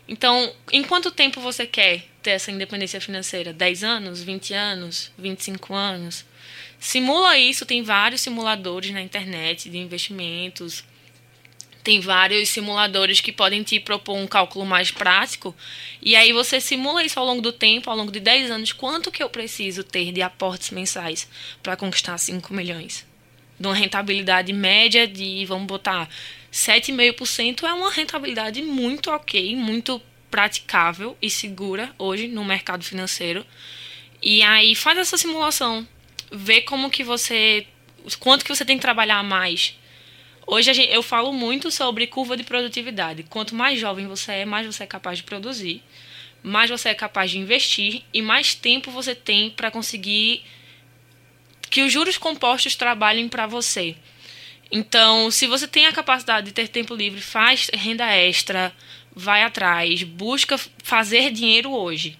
Então, 0.07 0.53
em 0.71 0.83
quanto 0.83 1.11
tempo 1.11 1.41
você 1.41 1.65
quer 1.65 2.05
ter 2.21 2.31
essa 2.31 2.51
independência 2.51 2.99
financeira? 3.01 3.53
10 3.53 3.83
anos, 3.83 4.23
20 4.23 4.53
anos, 4.53 5.11
25 5.17 5.73
anos? 5.73 6.25
Simula 6.79 7.37
isso, 7.37 7.65
tem 7.65 7.81
vários 7.81 8.21
simuladores 8.21 8.91
na 8.91 9.01
internet 9.01 9.69
de 9.69 9.77
investimentos 9.77 10.83
tem 11.87 12.01
vários 12.01 12.49
simuladores 12.49 13.21
que 13.21 13.31
podem 13.31 13.63
te 13.63 13.79
propor 13.79 14.17
um 14.17 14.27
cálculo 14.27 14.65
mais 14.65 14.91
prático. 14.91 15.55
E 16.01 16.17
aí 16.17 16.33
você 16.33 16.59
simula 16.59 17.01
isso 17.01 17.17
ao 17.17 17.25
longo 17.25 17.41
do 17.41 17.53
tempo, 17.53 17.89
ao 17.89 17.95
longo 17.95 18.11
de 18.11 18.19
10 18.19 18.51
anos, 18.51 18.73
quanto 18.73 19.09
que 19.09 19.23
eu 19.23 19.29
preciso 19.29 19.85
ter 19.85 20.11
de 20.11 20.21
aportes 20.21 20.71
mensais 20.71 21.29
para 21.63 21.77
conquistar 21.77 22.17
5 22.17 22.53
milhões. 22.53 23.07
De 23.57 23.65
uma 23.65 23.73
rentabilidade 23.73 24.51
média 24.51 25.07
de, 25.07 25.45
vamos 25.45 25.65
botar, 25.65 26.09
7,5% 26.51 27.63
é 27.63 27.71
uma 27.71 27.89
rentabilidade 27.89 28.61
muito 28.61 29.09
ok, 29.09 29.55
muito 29.55 30.01
praticável 30.29 31.15
e 31.21 31.29
segura 31.29 31.95
hoje 31.97 32.27
no 32.27 32.43
mercado 32.43 32.83
financeiro. 32.83 33.45
E 34.21 34.43
aí 34.43 34.75
faz 34.75 34.97
essa 34.97 35.17
simulação, 35.17 35.87
vê 36.29 36.59
como 36.59 36.89
que 36.89 37.01
você 37.01 37.65
quanto 38.19 38.43
que 38.43 38.53
você 38.53 38.65
tem 38.65 38.75
que 38.75 38.81
trabalhar 38.81 39.23
mais 39.23 39.77
Hoje 40.49 40.73
gente, 40.73 40.93
eu 40.93 41.03
falo 41.03 41.33
muito 41.33 41.69
sobre 41.69 42.07
curva 42.07 42.37
de 42.37 42.43
produtividade. 42.45 43.23
Quanto 43.23 43.53
mais 43.53 43.77
jovem 43.77 44.07
você 44.07 44.31
é, 44.31 44.45
mais 44.45 44.65
você 44.65 44.85
é 44.85 44.87
capaz 44.87 45.17
de 45.17 45.25
produzir, 45.25 45.83
mais 46.41 46.69
você 46.69 46.87
é 46.87 46.93
capaz 46.93 47.31
de 47.31 47.37
investir 47.37 48.03
e 48.13 48.21
mais 48.21 48.55
tempo 48.55 48.89
você 48.89 49.13
tem 49.13 49.49
para 49.49 49.69
conseguir 49.69 50.45
que 51.69 51.81
os 51.81 51.91
juros 51.91 52.17
compostos 52.17 52.77
trabalhem 52.77 53.27
para 53.27 53.45
você. 53.45 53.97
Então, 54.71 55.29
se 55.29 55.47
você 55.47 55.67
tem 55.67 55.85
a 55.85 55.91
capacidade 55.91 56.47
de 56.47 56.53
ter 56.53 56.69
tempo 56.69 56.95
livre, 56.95 57.19
faz 57.19 57.69
renda 57.73 58.05
extra, 58.05 58.73
vai 59.13 59.43
atrás, 59.43 60.01
busca 60.03 60.57
fazer 60.81 61.29
dinheiro 61.29 61.73
hoje 61.73 62.17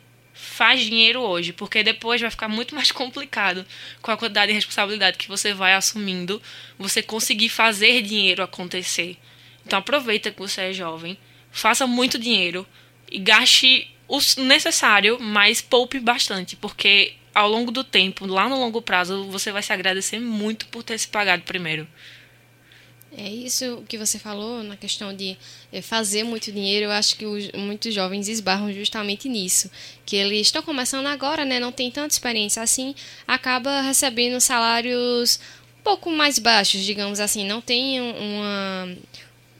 faz 0.58 0.82
dinheiro 0.82 1.22
hoje, 1.22 1.54
porque 1.54 1.84
depois 1.84 2.20
vai 2.20 2.32
ficar 2.32 2.48
muito 2.48 2.74
mais 2.74 2.92
complicado 2.92 3.64
com 4.02 4.10
a 4.10 4.18
quantidade 4.18 4.48
de 4.48 4.56
responsabilidade 4.56 5.18
que 5.18 5.28
você 5.28 5.54
vai 5.54 5.74
assumindo, 5.74 6.42
você 6.80 7.04
conseguir 7.04 7.50
fazer 7.50 8.02
dinheiro 8.02 8.42
acontecer. 8.42 9.18
Então 9.64 9.78
aproveita 9.78 10.32
que 10.32 10.40
você 10.40 10.62
é 10.62 10.74
jovem, 10.74 11.16
faça 11.52 11.86
muito 11.86 12.18
dinheiro 12.18 12.66
e 13.12 13.20
gaste 13.20 13.88
o 14.08 14.20
necessário, 14.42 15.20
mas 15.20 15.62
poupe 15.62 16.00
bastante, 16.00 16.56
porque 16.56 17.14
ao 17.36 17.48
longo 17.48 17.72
do 17.72 17.84
tempo, 17.84 18.26
lá 18.26 18.50
no 18.50 18.58
longo 18.58 18.82
prazo, 18.82 19.26
você 19.26 19.52
vai 19.52 19.62
se 19.62 19.72
agradecer 19.72 20.20
muito 20.20 20.66
por 20.68 20.82
ter 20.82 20.98
se 20.98 21.08
pagado 21.08 21.44
primeiro. 21.44 21.88
É 23.16 23.30
isso 23.30 23.84
que 23.88 23.98
você 23.98 24.20
falou 24.20 24.64
na 24.64 24.76
questão 24.76 25.16
de 25.16 25.38
eh, 25.72 25.82
fazer 25.82 26.24
muito 26.24 26.52
dinheiro. 26.52 26.86
Eu 26.86 26.92
acho 26.92 27.16
que 27.16 27.26
os, 27.26 27.52
muitos 27.54 27.94
jovens 27.94 28.28
esbarram 28.28 28.72
justamente 28.74 29.30
nisso, 29.30 29.72
que 30.06 30.16
eles 30.16 30.48
estão 30.48 30.62
começando 30.62 31.08
agora, 31.08 31.46
né? 31.46 31.60
Não 31.60 31.72
tem 31.72 31.90
tanta 31.90 32.14
experiência 32.14 32.62
assim, 32.62 32.94
acaba 33.28 33.82
recebendo 33.82 34.40
salários 34.42 35.40
um 35.80 35.84
pouco 35.84 36.12
mais 36.12 36.38
baixos, 36.38 36.84
digamos 36.84 37.20
assim. 37.20 37.46
Não 37.46 37.62
tem 37.62 38.02
uma 38.02 38.98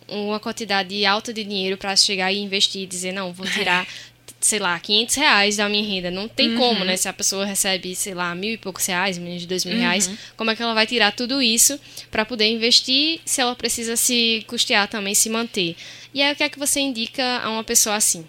uma 0.10 0.40
quantidade 0.40 1.06
alta 1.06 1.34
de 1.34 1.44
dinheiro 1.44 1.78
para 1.78 1.96
chegar 1.96 2.32
e 2.32 2.40
investir 2.40 2.84
e 2.84 2.86
dizer 2.88 3.12
não, 3.12 3.34
vou 3.34 3.46
tirar 3.46 3.86
sei 4.40 4.60
lá, 4.60 4.80
500 4.80 5.16
reais 5.16 5.58
da 5.58 5.68
minha 5.68 5.84
renda. 5.84 6.12
Não 6.12 6.28
tem 6.28 6.52
uhum. 6.52 6.58
como, 6.58 6.86
né? 6.86 6.96
Se 6.96 7.10
a 7.10 7.14
pessoa 7.14 7.46
recebe, 7.46 7.96
sei 7.96 8.14
lá, 8.14 8.34
mil 8.36 8.54
e 8.54 8.58
poucos 8.58 8.86
reais, 8.86 9.18
menos 9.18 9.42
de 9.42 9.48
dois 9.48 9.66
mil 9.66 9.76
uhum. 9.76 9.82
reais, 9.82 10.10
como 10.36 10.52
é 10.52 10.56
que 10.56 10.62
ela 10.62 10.74
vai 10.74 10.86
tirar 10.86 11.12
tudo 11.12 11.42
isso 11.42 11.80
para 12.12 12.26
poder 12.26 12.48
investir 12.48 13.20
se 13.26 13.42
ela 13.42 13.56
precisa 13.56 13.96
se 13.96 14.44
custear 14.48 14.88
também, 14.88 15.16
se 15.16 15.30
manter? 15.30 15.76
E 16.14 16.22
aí, 16.22 16.34
o 16.34 16.36
que 16.36 16.44
é 16.44 16.50
que 16.50 16.60
você 16.60 16.80
indica 16.80 17.40
a 17.40 17.50
uma 17.50 17.64
pessoa 17.64 17.96
assim? 17.96 18.26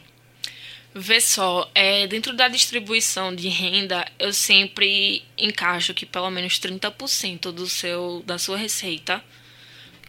Vê 0.94 1.20
só, 1.20 1.70
é, 1.74 2.06
dentro 2.06 2.32
da 2.34 2.48
distribuição 2.48 3.34
de 3.34 3.48
renda, 3.48 4.04
eu 4.18 4.32
sempre 4.32 5.22
encaixo 5.36 5.94
que 5.94 6.06
pelo 6.06 6.30
menos 6.30 6.58
30% 6.58 7.52
do 7.52 7.68
seu, 7.68 8.22
da 8.26 8.38
sua 8.38 8.56
receita 8.56 9.22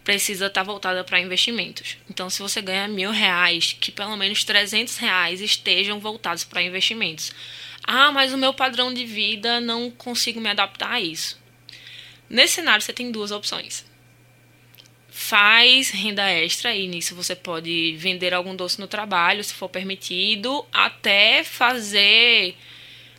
precisa 0.03 0.48
estar 0.48 0.62
tá 0.62 0.65
voltada 0.65 1.03
para 1.03 1.20
investimentos. 1.20 1.98
Então, 2.10 2.29
se 2.29 2.41
você 2.41 2.62
ganha 2.62 2.88
mil 2.88 3.12
reais, 3.12 3.75
que 3.79 3.91
pelo 3.91 4.15
menos 4.15 4.44
300 4.44 4.98
reais 4.98 5.41
estejam 5.41 6.00
voltados 6.00 6.44
para 6.44 6.62
investimentos. 6.62 7.32
Ah, 7.84 8.12
mas 8.12 8.34
o 8.34 8.38
meu 8.38 8.53
padrão 8.53 8.94
de 8.94 9.06
vida 9.06 9.60
não 9.60 9.89
consigo 9.91 10.39
me 10.39 10.50
adaptar 10.50 10.94
a 10.94 11.01
isso. 11.01 11.39
Nesse 12.29 12.56
cenário, 12.56 12.82
você 12.82 12.94
tem 12.94 13.12
duas 13.12 13.32
opções. 13.32 13.86
Faz 15.10 15.89
renda 15.89 16.29
extra 16.29 16.75
e 16.75 16.88
nisso 16.88 17.15
você 17.15 17.36
pode 17.36 17.96
vender 17.98 18.34
algum 18.34 18.56
doce 18.56 18.79
no 18.79 18.88
trabalho, 18.88 19.44
se 19.44 19.53
for 19.53 19.68
permitido, 19.68 20.65
até 20.72 21.44
fazer 21.44 22.56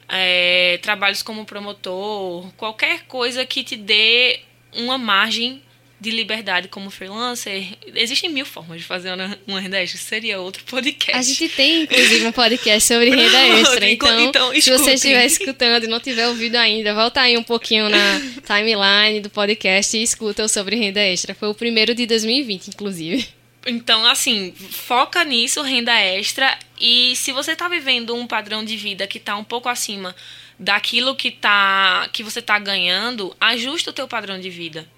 é, 0.09 0.79
trabalhos 0.83 1.23
como 1.23 1.45
promotor, 1.45 2.51
qualquer 2.57 3.03
coisa 3.07 3.45
que 3.45 3.63
te 3.63 3.77
dê 3.77 4.41
uma 4.73 4.97
margem 4.99 5.63
de 6.01 6.11
liberdade 6.11 6.67
como 6.69 6.91
freelancer, 6.91 7.77
existem 7.95 8.31
mil 8.31 8.47
formas 8.47 8.79
de 8.79 8.85
fazer 8.85 9.13
uma, 9.47 9.61
renda 9.61 9.79
extra. 9.83 10.01
Seria 10.01 10.41
outro 10.41 10.65
podcast. 10.65 11.19
A 11.19 11.23
gente 11.23 11.49
tem, 11.51 11.83
inclusive, 11.83 12.27
um 12.27 12.33
podcast 12.33 12.89
sobre 12.89 13.11
renda 13.15 13.39
extra. 13.61 13.91
Então, 13.91 14.21
então 14.21 14.61
se 14.61 14.71
você 14.71 14.95
estiver 14.95 15.27
escutando 15.27 15.85
e 15.85 15.89
não 15.89 16.01
tiver 16.01 16.27
ouvido 16.27 16.57
ainda, 16.57 16.95
volta 16.95 17.21
aí 17.21 17.37
um 17.37 17.43
pouquinho 17.43 17.91
na 17.91 18.21
timeline 18.47 19.21
do 19.21 19.29
podcast 19.29 19.95
e 19.95 20.03
escuta 20.03 20.43
o 20.43 20.49
sobre 20.49 20.75
renda 20.75 21.01
extra. 21.01 21.35
Foi 21.35 21.49
o 21.49 21.55
primeiro 21.55 21.95
de 21.95 22.07
2020, 22.07 22.69
inclusive. 22.69 23.29
Então, 23.67 24.07
assim, 24.07 24.55
foca 24.71 25.23
nisso, 25.23 25.61
renda 25.61 25.93
extra. 26.01 26.59
E 26.81 27.15
se 27.15 27.31
você 27.31 27.53
está 27.53 27.69
vivendo 27.69 28.15
um 28.15 28.27
padrão 28.27 28.65
de 28.65 28.75
vida 28.75 29.07
que 29.07 29.19
está 29.19 29.37
um 29.37 29.45
pouco 29.45 29.69
acima 29.69 30.17
daquilo 30.59 31.15
que, 31.15 31.31
tá, 31.31 32.09
que 32.11 32.23
você 32.23 32.39
está 32.39 32.59
ganhando, 32.59 33.37
ajusta 33.39 33.91
o 33.91 33.93
teu 33.93 34.09
padrão 34.09 34.41
de 34.41 34.49
vida. 34.49 34.89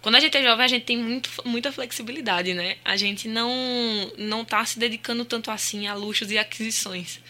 Quando 0.00 0.14
a 0.14 0.20
gente 0.20 0.36
é 0.36 0.42
jovem, 0.42 0.64
a 0.64 0.68
gente 0.68 0.84
tem 0.84 0.96
muito, 0.96 1.30
muita 1.44 1.72
flexibilidade, 1.72 2.54
né? 2.54 2.76
A 2.84 2.96
gente 2.96 3.26
não 3.26 3.50
não 4.16 4.44
tá 4.44 4.64
se 4.64 4.78
dedicando 4.78 5.24
tanto 5.24 5.50
assim 5.50 5.86
a 5.86 5.94
luxos 5.94 6.30
e 6.30 6.38
aquisições. 6.38 7.20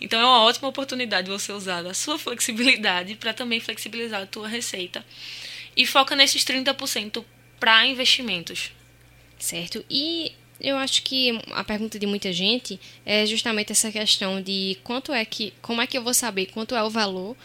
Então 0.00 0.20
é 0.20 0.24
uma 0.24 0.42
ótima 0.42 0.68
oportunidade 0.68 1.30
você 1.30 1.52
usar 1.52 1.86
a 1.86 1.94
sua 1.94 2.18
flexibilidade 2.18 3.14
para 3.16 3.32
também 3.32 3.60
flexibilizar 3.60 4.22
a 4.22 4.26
tua 4.26 4.46
receita. 4.46 5.04
E 5.76 5.86
foca 5.86 6.14
nesses 6.14 6.44
30% 6.44 7.24
para 7.58 7.86
investimentos. 7.86 8.72
Certo. 9.38 9.84
E 9.88 10.32
eu 10.60 10.76
acho 10.76 11.02
que 11.02 11.40
a 11.52 11.62
pergunta 11.62 11.98
de 11.98 12.06
muita 12.06 12.32
gente 12.32 12.78
é 13.06 13.24
justamente 13.24 13.72
essa 13.72 13.90
questão 13.90 14.42
de 14.42 14.76
quanto 14.82 15.12
é 15.12 15.24
que, 15.24 15.54
como 15.62 15.80
é 15.80 15.86
que 15.86 15.96
eu 15.96 16.02
vou 16.02 16.12
saber 16.12 16.46
quanto 16.46 16.74
é 16.74 16.82
o 16.82 16.90
valor 16.90 17.36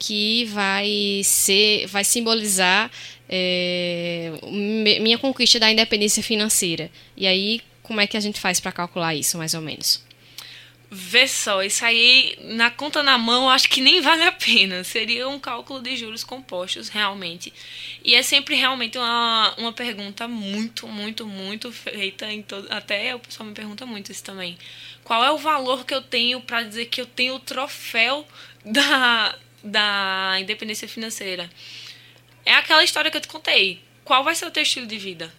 que 0.00 0.46
vai 0.46 1.20
ser, 1.22 1.86
vai 1.86 2.02
simbolizar 2.02 2.90
é, 3.28 4.32
minha 4.50 5.18
conquista 5.18 5.60
da 5.60 5.70
independência 5.70 6.22
financeira. 6.22 6.90
E 7.14 7.26
aí, 7.26 7.60
como 7.82 8.00
é 8.00 8.06
que 8.06 8.16
a 8.16 8.20
gente 8.20 8.40
faz 8.40 8.58
para 8.58 8.72
calcular 8.72 9.14
isso, 9.14 9.36
mais 9.36 9.52
ou 9.52 9.60
menos? 9.60 10.02
Vê 10.90 11.28
só, 11.28 11.62
isso 11.62 11.84
aí 11.84 12.36
na 12.40 12.68
conta 12.68 13.00
na 13.00 13.16
mão 13.16 13.48
acho 13.48 13.68
que 13.68 13.80
nem 13.80 14.00
vale 14.00 14.24
a 14.24 14.32
pena. 14.32 14.82
Seria 14.82 15.28
um 15.28 15.38
cálculo 15.38 15.80
de 15.80 15.96
juros 15.96 16.24
compostos, 16.24 16.88
realmente. 16.88 17.52
E 18.02 18.14
é 18.14 18.22
sempre 18.22 18.56
realmente 18.56 18.98
uma, 18.98 19.54
uma 19.58 19.72
pergunta 19.72 20.26
muito, 20.26 20.88
muito, 20.88 21.26
muito 21.26 21.70
feita 21.70 22.32
em 22.32 22.42
todo. 22.42 22.66
Até 22.70 23.14
o 23.14 23.20
pessoal 23.20 23.48
me 23.48 23.54
pergunta 23.54 23.86
muito 23.86 24.10
isso 24.10 24.24
também. 24.24 24.58
Qual 25.04 25.22
é 25.22 25.30
o 25.30 25.38
valor 25.38 25.84
que 25.84 25.94
eu 25.94 26.02
tenho 26.02 26.40
para 26.40 26.62
dizer 26.64 26.86
que 26.86 27.00
eu 27.00 27.06
tenho 27.06 27.34
o 27.34 27.40
troféu 27.40 28.26
da, 28.64 29.36
da 29.62 30.36
independência 30.40 30.88
financeira? 30.88 31.50
É 32.44 32.54
aquela 32.54 32.84
história 32.84 33.10
que 33.10 33.16
eu 33.16 33.20
te 33.20 33.28
contei. 33.28 33.82
Qual 34.04 34.24
vai 34.24 34.34
ser 34.34 34.46
o 34.46 34.50
teu 34.50 34.62
estilo 34.62 34.86
de 34.86 34.98
vida? 34.98 35.32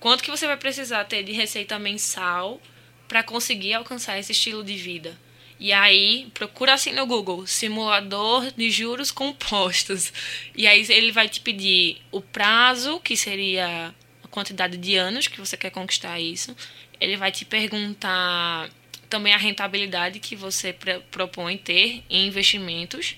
Quanto 0.00 0.22
que 0.22 0.30
você 0.30 0.46
vai 0.46 0.56
precisar 0.56 1.04
ter 1.04 1.22
de 1.22 1.32
receita 1.32 1.78
mensal 1.78 2.60
para 3.08 3.22
conseguir 3.22 3.74
alcançar 3.74 4.18
esse 4.18 4.32
estilo 4.32 4.62
de 4.62 4.76
vida? 4.76 5.18
E 5.60 5.72
aí, 5.72 6.30
procura 6.34 6.74
assim 6.74 6.92
no 6.92 7.04
Google, 7.04 7.44
simulador 7.46 8.52
de 8.52 8.70
juros 8.70 9.10
compostos. 9.10 10.12
E 10.54 10.68
aí 10.68 10.86
ele 10.88 11.10
vai 11.10 11.28
te 11.28 11.40
pedir 11.40 12.00
o 12.12 12.20
prazo, 12.20 13.00
que 13.00 13.16
seria 13.16 13.92
a 14.22 14.28
quantidade 14.28 14.76
de 14.76 14.96
anos 14.96 15.26
que 15.26 15.40
você 15.40 15.56
quer 15.56 15.70
conquistar 15.70 16.20
isso. 16.20 16.56
Ele 17.00 17.16
vai 17.16 17.32
te 17.32 17.44
perguntar 17.44 18.70
também 19.08 19.32
a 19.32 19.38
rentabilidade 19.38 20.20
que 20.20 20.36
você 20.36 20.74
propõe 21.10 21.56
ter 21.56 22.02
em 22.08 22.26
investimentos 22.26 23.16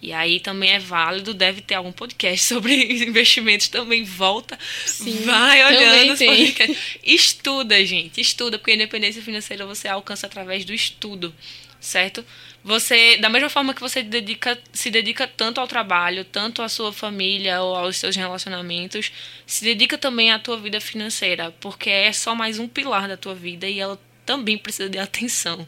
e 0.00 0.12
aí 0.12 0.40
também 0.40 0.70
é 0.70 0.78
válido, 0.78 1.32
deve 1.32 1.60
ter 1.60 1.74
algum 1.74 1.92
podcast 1.92 2.44
sobre 2.46 2.74
investimentos 3.04 3.68
também 3.68 4.04
volta. 4.04 4.58
Sim, 4.84 5.22
vai 5.24 5.64
olhando 5.64 6.12
os 6.12 6.18
podcasts. 6.18 6.78
Estuda, 7.02 7.84
gente, 7.84 8.20
estuda, 8.20 8.58
porque 8.58 8.72
a 8.72 8.74
independência 8.74 9.22
financeira 9.22 9.66
você 9.66 9.88
alcança 9.88 10.26
através 10.26 10.64
do 10.64 10.72
estudo, 10.72 11.34
certo? 11.80 12.24
Você, 12.62 13.16
da 13.18 13.28
mesma 13.28 13.48
forma 13.48 13.72
que 13.72 13.80
você 13.80 14.02
dedica, 14.02 14.58
se 14.72 14.90
dedica 14.90 15.26
tanto 15.26 15.60
ao 15.60 15.68
trabalho, 15.68 16.24
tanto 16.24 16.62
à 16.62 16.68
sua 16.68 16.92
família 16.92 17.62
ou 17.62 17.76
aos 17.76 17.96
seus 17.96 18.16
relacionamentos, 18.16 19.12
se 19.46 19.64
dedica 19.64 19.96
também 19.96 20.32
à 20.32 20.38
tua 20.38 20.58
vida 20.58 20.80
financeira, 20.80 21.54
porque 21.60 21.88
é 21.88 22.12
só 22.12 22.34
mais 22.34 22.58
um 22.58 22.66
pilar 22.66 23.06
da 23.06 23.16
tua 23.16 23.34
vida 23.34 23.68
e 23.68 23.78
ela 23.78 23.98
também 24.26 24.58
precisa 24.58 24.90
de 24.90 24.98
atenção. 24.98 25.66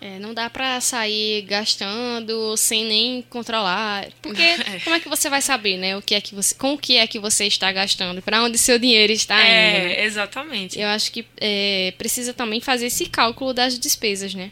É, 0.00 0.18
não 0.18 0.34
dá 0.34 0.50
pra 0.50 0.82
sair 0.82 1.42
gastando 1.42 2.54
sem 2.58 2.84
nem 2.84 3.22
controlar. 3.22 4.06
Porque 4.20 4.42
é. 4.42 4.80
como 4.84 4.94
é 4.94 5.00
que 5.00 5.08
você 5.08 5.30
vai 5.30 5.40
saber, 5.40 5.78
né? 5.78 5.96
O 5.96 6.02
que 6.02 6.14
é 6.14 6.20
que 6.20 6.34
você, 6.34 6.54
com 6.54 6.74
o 6.74 6.78
que 6.78 6.98
é 6.98 7.06
que 7.06 7.18
você 7.18 7.46
está 7.46 7.72
gastando? 7.72 8.20
para 8.20 8.42
onde 8.42 8.58
seu 8.58 8.78
dinheiro 8.78 9.12
está 9.12 9.40
é, 9.40 9.78
indo? 9.78 9.88
Né? 9.88 10.04
exatamente. 10.04 10.78
Eu 10.78 10.88
acho 10.88 11.10
que 11.10 11.26
é, 11.40 11.94
precisa 11.96 12.34
também 12.34 12.60
fazer 12.60 12.86
esse 12.86 13.06
cálculo 13.06 13.54
das 13.54 13.78
despesas, 13.78 14.34
né? 14.34 14.50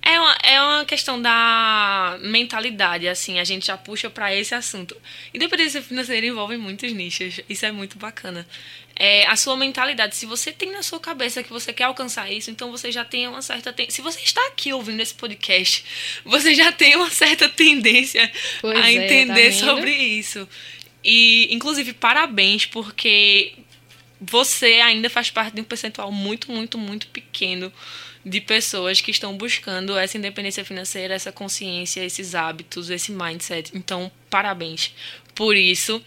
É 0.00 0.20
uma, 0.20 0.38
é 0.42 0.60
uma 0.60 0.84
questão 0.84 1.20
da 1.20 2.18
mentalidade, 2.20 3.08
assim, 3.08 3.38
a 3.38 3.44
gente 3.44 3.66
já 3.66 3.76
puxa 3.76 4.10
para 4.10 4.34
esse 4.34 4.54
assunto. 4.54 4.94
Independência 5.32 5.80
financeira 5.80 6.26
envolve 6.26 6.58
muitos 6.58 6.92
nichos, 6.92 7.40
isso 7.48 7.64
é 7.64 7.72
muito 7.72 7.98
bacana. 7.98 8.46
É, 8.96 9.26
a 9.26 9.34
sua 9.34 9.56
mentalidade, 9.56 10.14
se 10.14 10.24
você 10.24 10.52
tem 10.52 10.70
na 10.70 10.82
sua 10.82 11.00
cabeça 11.00 11.42
que 11.42 11.50
você 11.50 11.72
quer 11.72 11.84
alcançar 11.84 12.30
isso, 12.30 12.50
então 12.50 12.70
você 12.70 12.92
já 12.92 13.04
tem 13.04 13.26
uma 13.26 13.42
certa. 13.42 13.74
Se 13.88 14.00
você 14.00 14.20
está 14.20 14.40
aqui 14.48 14.72
ouvindo 14.72 15.00
esse 15.00 15.14
podcast, 15.14 15.84
você 16.24 16.54
já 16.54 16.70
tem 16.70 16.94
uma 16.96 17.10
certa 17.10 17.48
tendência 17.48 18.30
pois 18.60 18.78
a 18.78 18.90
é, 18.90 18.94
entender 18.94 19.52
tá 19.52 19.66
sobre 19.66 19.92
isso. 19.92 20.48
E, 21.02 21.52
inclusive, 21.52 21.92
parabéns, 21.92 22.66
porque 22.66 23.52
você 24.20 24.74
ainda 24.80 25.10
faz 25.10 25.30
parte 25.30 25.54
de 25.54 25.60
um 25.60 25.64
percentual 25.64 26.10
muito, 26.10 26.50
muito, 26.50 26.78
muito 26.78 27.08
pequeno 27.08 27.72
de 28.24 28.40
pessoas 28.40 29.00
que 29.00 29.10
estão 29.10 29.36
buscando 29.36 29.98
essa 29.98 30.16
independência 30.16 30.64
financeira, 30.64 31.14
essa 31.14 31.30
consciência, 31.30 32.02
esses 32.02 32.34
hábitos, 32.34 32.88
esse 32.88 33.12
mindset. 33.12 33.70
Então, 33.74 34.10
parabéns 34.30 34.94
por 35.34 35.56
isso. 35.56 36.02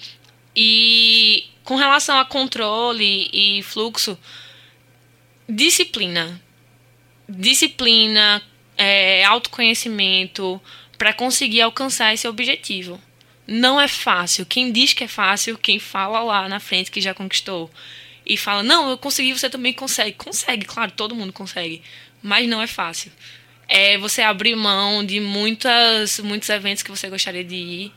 E 0.60 1.46
com 1.64 1.76
relação 1.76 2.18
a 2.18 2.26
controle 2.26 3.30
e 3.32 3.62
fluxo, 3.62 4.18
disciplina. 5.48 6.42
Disciplina, 7.30 8.42
é, 8.76 9.24
autoconhecimento 9.26 10.60
para 10.98 11.14
conseguir 11.14 11.62
alcançar 11.62 12.14
esse 12.14 12.28
objetivo. 12.28 13.00
Não 13.46 13.80
é 13.80 13.88
fácil. 13.88 14.46
Quem 14.46 14.72
diz 14.72 14.94
que 14.94 15.04
é 15.04 15.08
fácil, 15.08 15.58
quem 15.58 15.78
fala 15.78 16.22
lá 16.22 16.50
na 16.50 16.60
frente 16.60 16.90
que 16.90 17.00
já 17.00 17.14
conquistou 17.14 17.70
e 18.26 18.36
fala, 18.36 18.64
não, 18.64 18.90
eu 18.90 18.98
consegui, 18.98 19.34
você 19.34 19.50
também 19.50 19.74
consegue. 19.74 20.14
Consegue, 20.14 20.66
claro, 20.66 20.92
todo 20.92 21.16
mundo 21.16 21.32
consegue 21.32 21.84
mas 22.22 22.48
não 22.48 22.62
é 22.62 22.68
fácil. 22.68 23.12
É 23.68 23.98
você 23.98 24.22
abrir 24.22 24.56
mão 24.56 25.06
de 25.06 25.20
muitas, 25.20 26.20
muitos 26.20 26.50
eventos 26.50 26.84
que 26.84 26.90
você 26.90 27.10
gostaria 27.10 27.44
de 27.44 27.56
ir. 27.56 27.94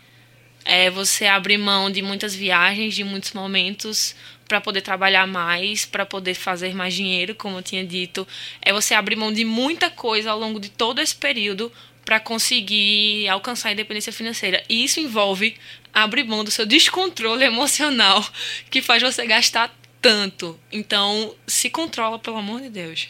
É 0.65 0.91
você 0.91 1.27
abrir 1.27 1.59
mão 1.59 1.91
de 1.91 2.03
muitas 2.03 2.35
viagens, 2.35 2.95
de 2.95 3.03
muitos 3.03 3.33
momentos, 3.33 4.15
para 4.51 4.61
poder 4.61 4.81
trabalhar 4.81 5.27
mais, 5.29 5.87
para 5.87 6.05
poder 6.05 6.35
fazer 6.35 6.75
mais 6.75 6.93
dinheiro, 6.93 7.37
como 7.37 7.59
eu 7.59 7.63
tinha 7.63 7.85
dito, 7.85 8.27
é 8.61 8.73
você 8.73 8.95
abrir 8.95 9.15
mão 9.15 9.33
de 9.33 9.45
muita 9.45 9.89
coisa 9.89 10.33
ao 10.33 10.39
longo 10.39 10.59
de 10.59 10.69
todo 10.69 11.01
esse 11.01 11.15
período 11.15 11.73
para 12.05 12.19
conseguir 12.19 13.29
alcançar 13.29 13.69
a 13.69 13.73
independência 13.73 14.13
financeira. 14.13 14.61
E 14.69 14.83
isso 14.83 14.99
envolve 14.99 15.57
abrir 15.95 16.25
mão 16.25 16.43
do 16.43 16.51
seu 16.51 16.67
descontrole 16.67 17.45
emocional, 17.45 18.27
que 18.69 18.83
faz 18.83 19.01
você 19.01 19.25
gastar 19.25 19.73
tanto. 20.03 20.59
Então, 20.73 21.33
se 21.47 21.71
controla, 21.71 22.19
pelo 22.19 22.39
amor 22.39 22.61
de 22.61 22.71
Deus. 22.71 23.09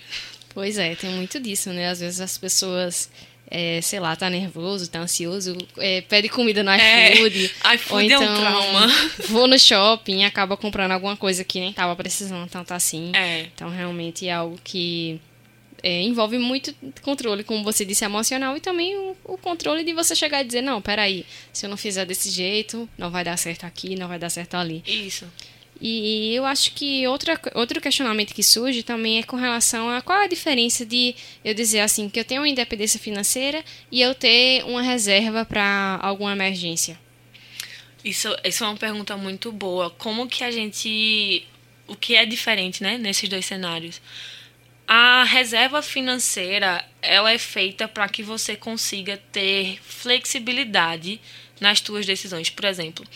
Pois 0.52 0.76
é, 0.76 0.94
tem 0.94 1.10
muito 1.10 1.40
disso, 1.40 1.70
né? 1.70 1.88
Às 1.88 2.00
vezes 2.00 2.20
as 2.20 2.36
pessoas 2.36 3.10
é, 3.50 3.80
sei 3.82 3.98
lá, 3.98 4.14
tá 4.14 4.30
nervoso, 4.30 4.88
tá 4.88 5.00
ansioso, 5.00 5.56
é, 5.76 6.02
pede 6.02 6.28
comida 6.28 6.62
no 6.62 6.70
iFood. 6.72 7.54
É, 7.64 7.74
iFood 7.74 8.04
então, 8.04 8.22
é 8.22 8.28
um 8.28 8.32
então 8.32 8.40
trauma. 8.40 8.86
Vou 9.28 9.48
no 9.48 9.58
shopping 9.58 10.20
e 10.20 10.24
acaba 10.24 10.56
comprando 10.56 10.92
alguma 10.92 11.16
coisa 11.16 11.42
que 11.42 11.58
nem 11.58 11.72
tava 11.72 11.96
precisando 11.96 12.48
tanto 12.48 12.72
assim. 12.72 13.10
É. 13.14 13.42
Então, 13.54 13.68
realmente 13.68 14.28
é 14.28 14.32
algo 14.32 14.58
que 14.62 15.20
é, 15.82 16.02
envolve 16.02 16.38
muito 16.38 16.74
controle, 17.02 17.42
como 17.42 17.64
você 17.64 17.84
disse, 17.84 18.04
emocional 18.04 18.56
e 18.56 18.60
também 18.60 18.96
o, 18.96 19.16
o, 19.24 19.38
controle 19.38 19.82
de 19.82 19.92
você 19.92 20.14
chegar 20.14 20.42
e 20.42 20.44
dizer, 20.44 20.62
não, 20.62 20.80
peraí, 20.80 21.26
se 21.52 21.66
eu 21.66 21.70
não 21.70 21.76
fizer 21.76 22.04
desse 22.04 22.30
jeito, 22.30 22.88
não 22.96 23.10
vai 23.10 23.24
dar 23.24 23.36
certo 23.36 23.64
aqui, 23.64 23.96
não 23.96 24.06
vai 24.08 24.18
dar 24.18 24.30
certo 24.30 24.54
ali. 24.54 24.82
Isso. 24.86 25.26
E 25.80 26.34
eu 26.34 26.44
acho 26.44 26.72
que 26.72 27.06
outra, 27.06 27.40
outro 27.54 27.80
questionamento 27.80 28.34
que 28.34 28.42
surge 28.42 28.82
também 28.82 29.18
é 29.18 29.22
com 29.22 29.36
relação 29.36 29.88
a 29.88 30.02
qual 30.02 30.18
a 30.18 30.26
diferença 30.26 30.84
de 30.84 31.14
eu 31.42 31.54
dizer 31.54 31.80
assim, 31.80 32.10
que 32.10 32.20
eu 32.20 32.24
tenho 32.24 32.42
uma 32.42 32.48
independência 32.48 33.00
financeira 33.00 33.64
e 33.90 34.02
eu 34.02 34.14
ter 34.14 34.62
uma 34.64 34.82
reserva 34.82 35.44
para 35.44 35.98
alguma 36.02 36.32
emergência. 36.32 36.98
Isso, 38.04 38.28
isso 38.44 38.64
é 38.64 38.66
uma 38.66 38.76
pergunta 38.76 39.16
muito 39.16 39.50
boa. 39.50 39.90
Como 39.90 40.28
que 40.28 40.44
a 40.44 40.50
gente. 40.50 41.46
O 41.86 41.96
que 41.96 42.14
é 42.14 42.24
diferente, 42.24 42.82
né, 42.82 42.96
nesses 42.98 43.28
dois 43.28 43.46
cenários? 43.46 44.00
A 44.86 45.24
reserva 45.24 45.82
financeira, 45.82 46.84
ela 47.00 47.32
é 47.32 47.38
feita 47.38 47.86
para 47.86 48.08
que 48.08 48.22
você 48.22 48.56
consiga 48.56 49.16
ter 49.32 49.78
flexibilidade 49.82 51.20
nas 51.60 51.80
tuas 51.80 52.06
decisões. 52.06 52.50
Por 52.50 52.64
exemplo, 52.64 53.06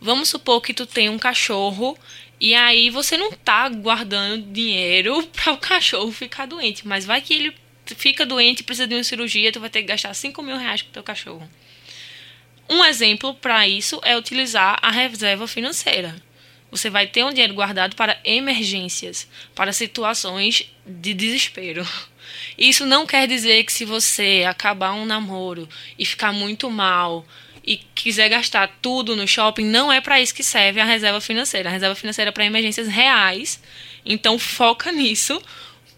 Vamos 0.00 0.28
supor 0.28 0.60
que 0.60 0.74
tu 0.74 0.86
tem 0.86 1.08
um 1.08 1.18
cachorro 1.18 1.98
e 2.38 2.54
aí 2.54 2.90
você 2.90 3.16
não 3.16 3.32
tá 3.32 3.68
guardando 3.68 4.52
dinheiro 4.52 5.26
para 5.32 5.52
o 5.52 5.58
cachorro 5.58 6.12
ficar 6.12 6.46
doente, 6.46 6.86
mas 6.86 7.04
vai 7.04 7.20
que 7.20 7.34
ele 7.34 7.56
fica 7.96 8.26
doente, 8.26 8.62
precisa 8.62 8.86
de 8.86 8.94
uma 8.94 9.04
cirurgia, 9.04 9.52
tu 9.52 9.60
vai 9.60 9.70
ter 9.70 9.80
que 9.80 9.88
gastar 9.88 10.12
5 10.12 10.42
mil 10.42 10.56
reais 10.56 10.82
com 10.82 10.90
teu 10.90 11.02
cachorro. 11.02 11.48
Um 12.68 12.84
exemplo 12.84 13.32
para 13.34 13.66
isso 13.66 14.00
é 14.04 14.16
utilizar 14.16 14.78
a 14.82 14.90
reserva 14.90 15.46
financeira. 15.46 16.14
Você 16.70 16.90
vai 16.90 17.06
ter 17.06 17.24
um 17.24 17.30
dinheiro 17.30 17.54
guardado 17.54 17.94
para 17.94 18.18
emergências, 18.24 19.28
para 19.54 19.72
situações 19.72 20.68
de 20.84 21.14
desespero. 21.14 21.86
Isso 22.58 22.84
não 22.84 23.06
quer 23.06 23.28
dizer 23.28 23.62
que 23.64 23.72
se 23.72 23.84
você 23.84 24.44
acabar 24.46 24.92
um 24.92 25.06
namoro 25.06 25.68
e 25.96 26.04
ficar 26.04 26.32
muito 26.32 26.68
mal, 26.68 27.24
e 27.66 27.78
quiser 27.94 28.28
gastar 28.28 28.78
tudo 28.80 29.16
no 29.16 29.26
shopping, 29.26 29.64
não 29.64 29.92
é 29.92 30.00
para 30.00 30.20
isso 30.20 30.34
que 30.34 30.44
serve 30.44 30.80
a 30.80 30.84
reserva 30.84 31.20
financeira. 31.20 31.68
A 31.68 31.72
reserva 31.72 31.96
financeira 31.96 32.28
é 32.28 32.32
para 32.32 32.44
emergências 32.44 32.86
reais. 32.86 33.60
Então 34.04 34.38
foca 34.38 34.92
nisso, 34.92 35.42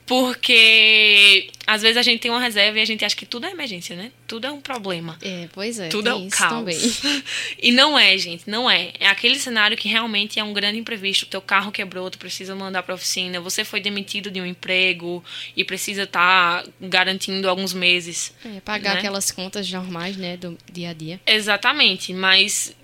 porque 0.08 1.50
às 1.66 1.82
vezes 1.82 1.98
a 1.98 2.02
gente 2.02 2.20
tem 2.20 2.30
uma 2.30 2.40
reserva 2.40 2.78
e 2.78 2.82
a 2.82 2.84
gente 2.86 3.04
acha 3.04 3.14
que 3.14 3.26
tudo 3.26 3.46
é 3.46 3.50
emergência, 3.50 3.94
né? 3.94 4.10
Tudo 4.26 4.46
é 4.46 4.50
um 4.50 4.58
problema. 4.60 5.18
É, 5.20 5.46
pois 5.52 5.78
é. 5.78 5.88
Tudo 5.88 6.08
é 6.08 6.14
um 6.14 6.30
caos. 6.30 6.50
Também. 6.50 6.78
E 7.60 7.70
não 7.70 7.98
é, 7.98 8.16
gente, 8.16 8.48
não 8.48 8.70
é. 8.70 8.92
É 8.98 9.06
aquele 9.06 9.38
cenário 9.38 9.76
que 9.76 9.86
realmente 9.86 10.40
é 10.40 10.44
um 10.44 10.54
grande 10.54 10.78
imprevisto. 10.78 11.24
O 11.24 11.26
teu 11.26 11.42
carro 11.42 11.70
quebrou, 11.70 12.10
tu 12.10 12.16
precisa 12.16 12.54
mandar 12.54 12.82
para 12.82 12.94
oficina, 12.94 13.38
você 13.38 13.64
foi 13.64 13.80
demitido 13.80 14.30
de 14.30 14.40
um 14.40 14.46
emprego 14.46 15.22
e 15.54 15.62
precisa 15.62 16.04
estar 16.04 16.62
tá 16.62 16.70
garantindo 16.80 17.46
alguns 17.46 17.74
meses. 17.74 18.35
É, 18.44 18.61
pagar 18.61 18.94
né? 18.94 18.98
aquelas 19.00 19.30
contas 19.30 19.70
normais, 19.70 20.16
né, 20.16 20.38
do 20.38 20.56
dia 20.72 20.90
a 20.90 20.94
dia. 20.94 21.20
Exatamente, 21.26 22.14
mas 22.14 22.74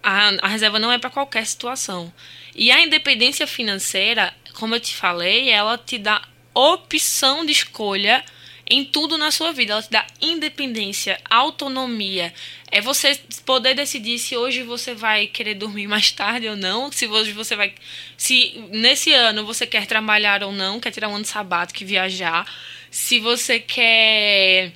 a, 0.00 0.28
a 0.42 0.48
reserva 0.48 0.78
não 0.78 0.92
é 0.92 0.98
para 0.98 1.10
qualquer 1.10 1.44
situação. 1.44 2.12
E 2.54 2.70
a 2.70 2.80
independência 2.80 3.48
financeira, 3.48 4.32
como 4.54 4.76
eu 4.76 4.80
te 4.80 4.94
falei, 4.94 5.48
ela 5.48 5.76
te 5.76 5.98
dá 5.98 6.22
opção 6.54 7.44
de 7.44 7.52
escolha 7.52 8.24
em 8.66 8.84
tudo 8.84 9.18
na 9.18 9.30
sua 9.30 9.52
vida. 9.52 9.72
Ela 9.72 9.82
te 9.82 9.90
dá 9.90 10.06
independência, 10.20 11.20
autonomia. 11.28 12.32
É 12.70 12.80
você 12.80 13.18
poder 13.44 13.74
decidir 13.74 14.18
se 14.18 14.36
hoje 14.36 14.62
você 14.62 14.94
vai 14.94 15.26
querer 15.26 15.54
dormir 15.54 15.86
mais 15.86 16.10
tarde 16.10 16.48
ou 16.48 16.56
não, 16.56 16.90
se 16.90 17.06
hoje 17.06 17.32
você 17.32 17.54
vai. 17.54 17.74
Se 18.16 18.64
nesse 18.70 19.12
ano 19.12 19.44
você 19.44 19.66
quer 19.66 19.86
trabalhar 19.86 20.42
ou 20.42 20.52
não, 20.52 20.80
quer 20.80 20.90
tirar 20.90 21.08
um 21.08 21.16
ano 21.16 21.24
sabático 21.24 21.84
viajar. 21.84 22.46
Se 22.90 23.18
você 23.18 23.58
quer 23.58 24.72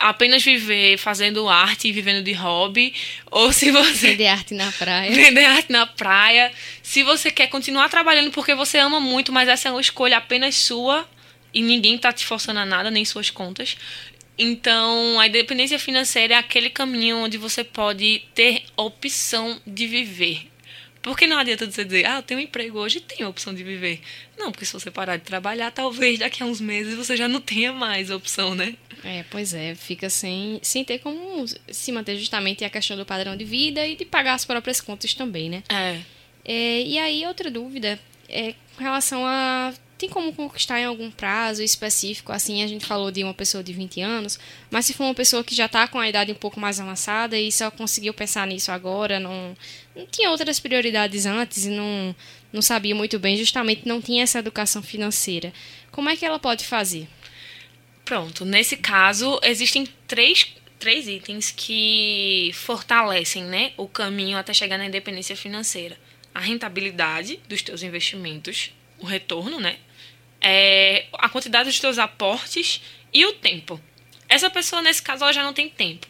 apenas 0.00 0.42
viver 0.42 0.98
fazendo 0.98 1.48
arte 1.48 1.88
e 1.88 1.92
vivendo 1.92 2.24
de 2.24 2.32
hobby, 2.32 2.92
ou 3.30 3.52
se 3.52 3.70
você. 3.70 4.08
Vender 4.08 4.26
arte 4.26 4.54
na 4.54 4.72
praia. 4.72 5.10
Vender 5.12 5.44
arte 5.44 5.70
na 5.70 5.86
praia. 5.86 6.50
Se 6.82 7.02
você 7.02 7.30
quer 7.30 7.46
continuar 7.48 7.88
trabalhando 7.88 8.30
porque 8.30 8.54
você 8.54 8.78
ama 8.78 8.98
muito, 8.98 9.30
mas 9.30 9.48
essa 9.48 9.68
é 9.68 9.70
uma 9.70 9.80
escolha 9.80 10.16
apenas 10.16 10.56
sua 10.56 11.08
e 11.52 11.62
ninguém 11.62 11.98
tá 11.98 12.12
te 12.12 12.24
forçando 12.24 12.60
a 12.60 12.66
nada, 12.66 12.90
nem 12.90 13.04
suas 13.04 13.30
contas. 13.30 13.76
Então, 14.38 15.20
a 15.20 15.26
independência 15.26 15.78
financeira 15.78 16.34
é 16.34 16.36
aquele 16.38 16.70
caminho 16.70 17.18
onde 17.18 17.36
você 17.36 17.62
pode 17.62 18.22
ter 18.34 18.64
opção 18.76 19.60
de 19.66 19.86
viver. 19.86 20.49
Porque 21.02 21.26
não 21.26 21.38
adianta 21.38 21.70
você 21.70 21.84
dizer, 21.84 22.06
ah, 22.06 22.16
eu 22.16 22.22
tenho 22.22 22.40
um 22.40 22.42
emprego 22.42 22.78
hoje 22.78 22.98
e 22.98 23.00
tenho 23.00 23.26
a 23.26 23.30
opção 23.30 23.54
de 23.54 23.64
viver. 23.64 24.00
Não, 24.36 24.52
porque 24.52 24.66
se 24.66 24.72
você 24.72 24.90
parar 24.90 25.16
de 25.16 25.22
trabalhar, 25.22 25.70
talvez 25.70 26.18
daqui 26.18 26.42
a 26.42 26.46
uns 26.46 26.60
meses 26.60 26.94
você 26.94 27.16
já 27.16 27.26
não 27.26 27.40
tenha 27.40 27.72
mais 27.72 28.10
opção, 28.10 28.54
né? 28.54 28.74
É, 29.02 29.24
pois 29.30 29.54
é, 29.54 29.74
fica 29.74 30.10
sem, 30.10 30.60
sem 30.62 30.84
ter 30.84 30.98
como 30.98 31.46
se 31.70 31.90
manter 31.90 32.16
justamente 32.18 32.64
a 32.64 32.70
questão 32.70 32.98
do 32.98 33.06
padrão 33.06 33.34
de 33.34 33.44
vida 33.44 33.86
e 33.86 33.96
de 33.96 34.04
pagar 34.04 34.34
as 34.34 34.44
próprias 34.44 34.80
contas 34.80 35.14
também, 35.14 35.48
né? 35.48 35.62
É. 35.70 36.00
é 36.44 36.82
e 36.82 36.98
aí, 36.98 37.26
outra 37.26 37.50
dúvida 37.50 37.98
é 38.28 38.54
com 38.76 38.82
relação 38.82 39.24
a 39.24 39.72
tem 40.00 40.08
como 40.08 40.32
conquistar 40.32 40.80
em 40.80 40.86
algum 40.86 41.10
prazo 41.10 41.62
específico? 41.62 42.32
Assim, 42.32 42.62
a 42.62 42.66
gente 42.66 42.86
falou 42.86 43.10
de 43.10 43.22
uma 43.22 43.34
pessoa 43.34 43.62
de 43.62 43.70
20 43.74 44.00
anos, 44.00 44.40
mas 44.70 44.86
se 44.86 44.94
for 44.94 45.04
uma 45.04 45.14
pessoa 45.14 45.44
que 45.44 45.54
já 45.54 45.66
está 45.66 45.86
com 45.86 45.98
a 45.98 46.08
idade 46.08 46.32
um 46.32 46.36
pouco 46.36 46.58
mais 46.58 46.80
avançada 46.80 47.38
e 47.38 47.52
só 47.52 47.70
conseguiu 47.70 48.14
pensar 48.14 48.46
nisso 48.46 48.72
agora, 48.72 49.20
não, 49.20 49.54
não 49.94 50.06
tinha 50.06 50.30
outras 50.30 50.58
prioridades 50.58 51.26
antes 51.26 51.66
e 51.66 51.68
não, 51.68 52.16
não 52.50 52.62
sabia 52.62 52.94
muito 52.94 53.18
bem, 53.18 53.36
justamente 53.36 53.86
não 53.86 54.00
tinha 54.00 54.22
essa 54.22 54.38
educação 54.38 54.82
financeira. 54.82 55.52
Como 55.90 56.08
é 56.08 56.16
que 56.16 56.24
ela 56.24 56.38
pode 56.38 56.64
fazer? 56.64 57.06
Pronto, 58.02 58.46
nesse 58.46 58.78
caso, 58.78 59.38
existem 59.42 59.86
três, 60.08 60.46
três 60.78 61.06
itens 61.06 61.52
que 61.54 62.50
fortalecem 62.54 63.44
né, 63.44 63.72
o 63.76 63.86
caminho 63.86 64.38
até 64.38 64.54
chegar 64.54 64.78
na 64.78 64.86
independência 64.86 65.36
financeira. 65.36 65.98
A 66.34 66.40
rentabilidade 66.40 67.38
dos 67.46 67.60
teus 67.60 67.82
investimentos, 67.82 68.72
o 68.98 69.04
retorno, 69.04 69.60
né? 69.60 69.76
É, 70.40 71.06
a 71.14 71.28
quantidade 71.28 71.68
dos 71.68 71.78
teus 71.78 71.98
aportes 71.98 72.80
e 73.12 73.24
o 73.26 73.32
tempo. 73.32 73.80
Essa 74.28 74.48
pessoa, 74.48 74.80
nesse 74.80 75.02
caso, 75.02 75.24
ela 75.24 75.32
já 75.32 75.42
não 75.42 75.52
tem 75.52 75.68
tempo. 75.68 76.06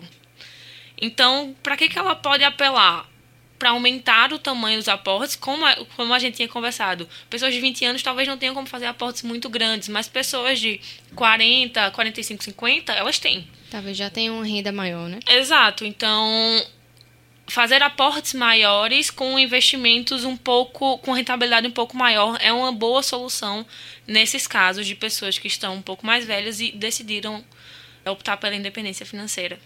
Então, 1.00 1.56
para 1.62 1.76
que, 1.76 1.88
que 1.88 1.98
ela 1.98 2.14
pode 2.14 2.44
apelar? 2.44 3.08
Para 3.58 3.70
aumentar 3.70 4.32
o 4.32 4.38
tamanho 4.38 4.78
dos 4.78 4.88
aportes, 4.88 5.36
como 5.36 5.64
a, 5.66 5.76
como 5.96 6.14
a 6.14 6.18
gente 6.18 6.36
tinha 6.36 6.48
conversado. 6.48 7.06
Pessoas 7.28 7.52
de 7.52 7.60
20 7.60 7.84
anos 7.84 8.02
talvez 8.02 8.26
não 8.26 8.38
tenham 8.38 8.54
como 8.54 8.66
fazer 8.66 8.86
aportes 8.86 9.22
muito 9.22 9.50
grandes, 9.50 9.88
mas 9.88 10.08
pessoas 10.08 10.58
de 10.58 10.80
40, 11.14 11.90
45, 11.90 12.44
50, 12.44 12.92
elas 12.92 13.18
têm. 13.18 13.46
Talvez 13.70 13.96
já 13.96 14.08
tenham 14.08 14.36
uma 14.36 14.46
renda 14.46 14.72
maior, 14.72 15.08
né? 15.08 15.18
Exato. 15.28 15.84
Então, 15.84 16.26
fazer 17.50 17.82
aportes 17.82 18.32
maiores 18.32 19.10
com 19.10 19.38
investimentos 19.38 20.24
um 20.24 20.36
pouco 20.36 20.98
com 20.98 21.12
rentabilidade 21.12 21.66
um 21.66 21.72
pouco 21.72 21.96
maior 21.96 22.38
é 22.40 22.52
uma 22.52 22.72
boa 22.72 23.02
solução 23.02 23.66
nesses 24.06 24.46
casos 24.46 24.86
de 24.86 24.94
pessoas 24.94 25.38
que 25.38 25.48
estão 25.48 25.74
um 25.74 25.82
pouco 25.82 26.06
mais 26.06 26.24
velhas 26.24 26.60
e 26.60 26.70
decidiram 26.70 27.44
optar 28.06 28.36
pela 28.36 28.54
independência 28.54 29.04
financeira. 29.04 29.58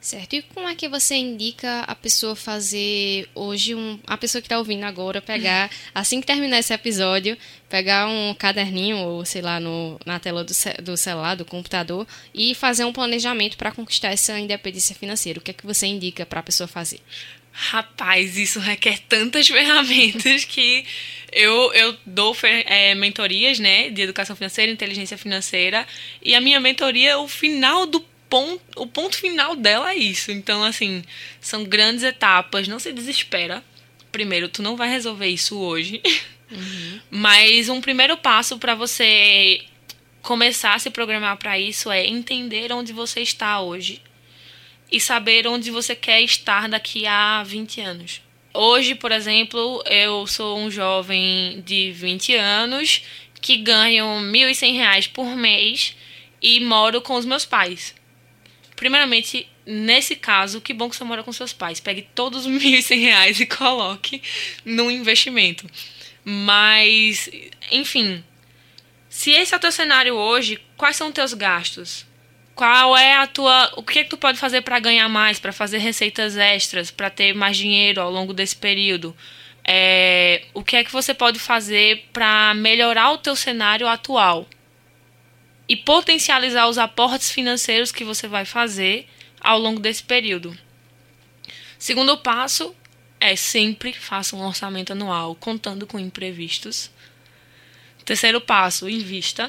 Certo. 0.00 0.32
E 0.32 0.42
como 0.42 0.66
é 0.66 0.74
que 0.74 0.88
você 0.88 1.14
indica 1.14 1.80
a 1.80 1.94
pessoa 1.94 2.34
fazer 2.34 3.28
hoje, 3.34 3.74
um, 3.74 3.98
a 4.06 4.16
pessoa 4.16 4.40
que 4.40 4.46
está 4.46 4.58
ouvindo 4.58 4.84
agora, 4.84 5.20
pegar, 5.20 5.70
assim 5.94 6.22
que 6.22 6.26
terminar 6.26 6.58
esse 6.58 6.72
episódio, 6.72 7.36
pegar 7.68 8.08
um 8.08 8.32
caderninho 8.32 8.96
ou, 8.96 9.24
sei 9.26 9.42
lá, 9.42 9.60
no, 9.60 10.00
na 10.06 10.18
tela 10.18 10.42
do, 10.42 10.54
do 10.82 10.96
celular, 10.96 11.34
do 11.34 11.44
computador, 11.44 12.06
e 12.34 12.54
fazer 12.54 12.84
um 12.84 12.94
planejamento 12.94 13.58
para 13.58 13.72
conquistar 13.72 14.08
essa 14.08 14.38
independência 14.38 14.94
financeira? 14.94 15.38
O 15.38 15.42
que 15.42 15.50
é 15.50 15.54
que 15.54 15.66
você 15.66 15.86
indica 15.86 16.24
para 16.24 16.40
a 16.40 16.44
pessoa 16.44 16.66
fazer? 16.66 17.00
Rapaz, 17.52 18.38
isso 18.38 18.58
requer 18.58 19.00
tantas 19.06 19.48
ferramentas 19.48 20.46
que 20.46 20.86
eu, 21.30 21.74
eu 21.74 21.96
dou 22.06 22.34
é, 22.42 22.94
mentorias 22.94 23.58
né, 23.58 23.90
de 23.90 24.00
educação 24.00 24.34
financeira, 24.34 24.72
inteligência 24.72 25.18
financeira, 25.18 25.86
e 26.22 26.34
a 26.34 26.40
minha 26.40 26.58
mentoria, 26.58 27.18
o 27.18 27.28
final 27.28 27.84
do 27.86 28.00
ponto, 28.30 28.62
o 28.76 28.86
ponto 28.86 29.16
final 29.16 29.56
dela 29.56 29.92
é 29.92 29.96
isso. 29.96 30.30
Então, 30.30 30.64
assim, 30.64 31.02
são 31.40 31.64
grandes 31.64 32.04
etapas. 32.04 32.68
Não 32.68 32.78
se 32.78 32.92
desespera. 32.92 33.62
Primeiro, 34.10 34.48
tu 34.48 34.62
não 34.62 34.76
vai 34.76 34.88
resolver 34.88 35.26
isso 35.26 35.58
hoje. 35.58 36.00
Uhum. 36.50 37.00
Mas 37.10 37.68
um 37.68 37.80
primeiro 37.80 38.16
passo 38.16 38.58
para 38.58 38.74
você 38.74 39.62
começar 40.22 40.74
a 40.74 40.78
se 40.78 40.90
programar 40.90 41.36
para 41.36 41.58
isso 41.58 41.90
é 41.90 42.06
entender 42.06 42.72
onde 42.72 42.92
você 42.92 43.20
está 43.20 43.60
hoje 43.60 44.00
e 44.92 45.00
saber 45.00 45.46
onde 45.46 45.70
você 45.70 45.94
quer 45.94 46.20
estar 46.20 46.68
daqui 46.68 47.06
a 47.06 47.42
20 47.42 47.80
anos. 47.80 48.22
Hoje, 48.52 48.96
por 48.96 49.12
exemplo, 49.12 49.82
eu 49.86 50.26
sou 50.26 50.58
um 50.58 50.70
jovem 50.70 51.62
de 51.64 51.92
20 51.92 52.34
anos 52.34 53.02
que 53.40 53.56
ganho 53.56 54.04
R$ 54.04 54.52
1.100 54.52 55.12
por 55.12 55.36
mês 55.36 55.96
e 56.42 56.60
moro 56.60 57.00
com 57.00 57.14
os 57.14 57.24
meus 57.24 57.44
pais. 57.44 57.94
Primeiramente, 58.80 59.46
nesse 59.66 60.16
caso, 60.16 60.58
que 60.58 60.72
bom 60.72 60.88
que 60.88 60.96
você 60.96 61.04
mora 61.04 61.22
com 61.22 61.30
seus 61.34 61.52
pais. 61.52 61.78
Pegue 61.78 62.00
todos 62.14 62.46
os 62.46 62.50
R$ 62.64 62.80
1.100 62.80 63.40
e 63.40 63.44
coloque 63.44 64.22
no 64.64 64.90
investimento. 64.90 65.66
Mas, 66.24 67.28
enfim, 67.70 68.24
se 69.06 69.32
esse 69.32 69.52
é 69.52 69.56
o 69.58 69.60
teu 69.60 69.70
cenário 69.70 70.14
hoje, 70.14 70.58
quais 70.78 70.96
são 70.96 71.08
os 71.08 71.12
teus 71.12 71.34
gastos? 71.34 72.06
Qual 72.54 72.96
é 72.96 73.16
a 73.16 73.26
tua, 73.26 73.70
o 73.76 73.82
que 73.82 73.98
é 73.98 74.04
que 74.04 74.08
tu 74.08 74.16
pode 74.16 74.38
fazer 74.38 74.62
para 74.62 74.78
ganhar 74.78 75.10
mais, 75.10 75.38
para 75.38 75.52
fazer 75.52 75.76
receitas 75.76 76.38
extras, 76.38 76.90
para 76.90 77.10
ter 77.10 77.34
mais 77.34 77.58
dinheiro 77.58 78.00
ao 78.00 78.10
longo 78.10 78.32
desse 78.32 78.56
período? 78.56 79.14
É, 79.62 80.44
o 80.54 80.64
que 80.64 80.76
é 80.76 80.82
que 80.82 80.90
você 80.90 81.12
pode 81.12 81.38
fazer 81.38 82.06
para 82.14 82.54
melhorar 82.54 83.12
o 83.12 83.18
teu 83.18 83.36
cenário 83.36 83.86
atual 83.86 84.48
e 85.70 85.76
potencializar 85.76 86.66
os 86.66 86.78
aportes 86.78 87.30
financeiros 87.30 87.92
que 87.92 88.02
você 88.02 88.26
vai 88.26 88.44
fazer 88.44 89.06
ao 89.40 89.56
longo 89.56 89.78
desse 89.78 90.02
período? 90.02 90.58
Segundo 91.78 92.18
passo 92.18 92.74
é 93.20 93.36
sempre 93.36 93.92
faça 93.92 94.34
um 94.34 94.44
orçamento 94.44 94.90
anual 94.90 95.36
contando 95.36 95.86
com 95.86 95.96
imprevistos. 95.96 96.90
Terceiro 98.04 98.40
passo, 98.40 98.88
invista. 98.88 99.48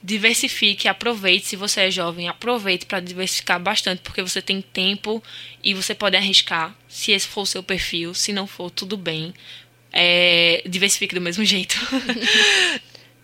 Diversifique, 0.00 0.86
aproveite. 0.86 1.46
Se 1.48 1.56
você 1.56 1.80
é 1.80 1.90
jovem, 1.90 2.28
aproveite 2.28 2.86
para 2.86 3.00
diversificar 3.00 3.58
bastante, 3.58 4.00
porque 4.02 4.22
você 4.22 4.40
tem 4.40 4.62
tempo 4.62 5.20
e 5.60 5.74
você 5.74 5.92
pode 5.92 6.16
arriscar. 6.16 6.72
Se 6.86 7.10
esse 7.10 7.26
for 7.26 7.40
o 7.40 7.46
seu 7.46 7.64
perfil, 7.64 8.14
se 8.14 8.32
não 8.32 8.46
for, 8.46 8.70
tudo 8.70 8.96
bem. 8.96 9.34
É, 9.92 10.62
diversifique 10.68 11.16
do 11.16 11.20
mesmo 11.20 11.42
jeito. 11.44 11.76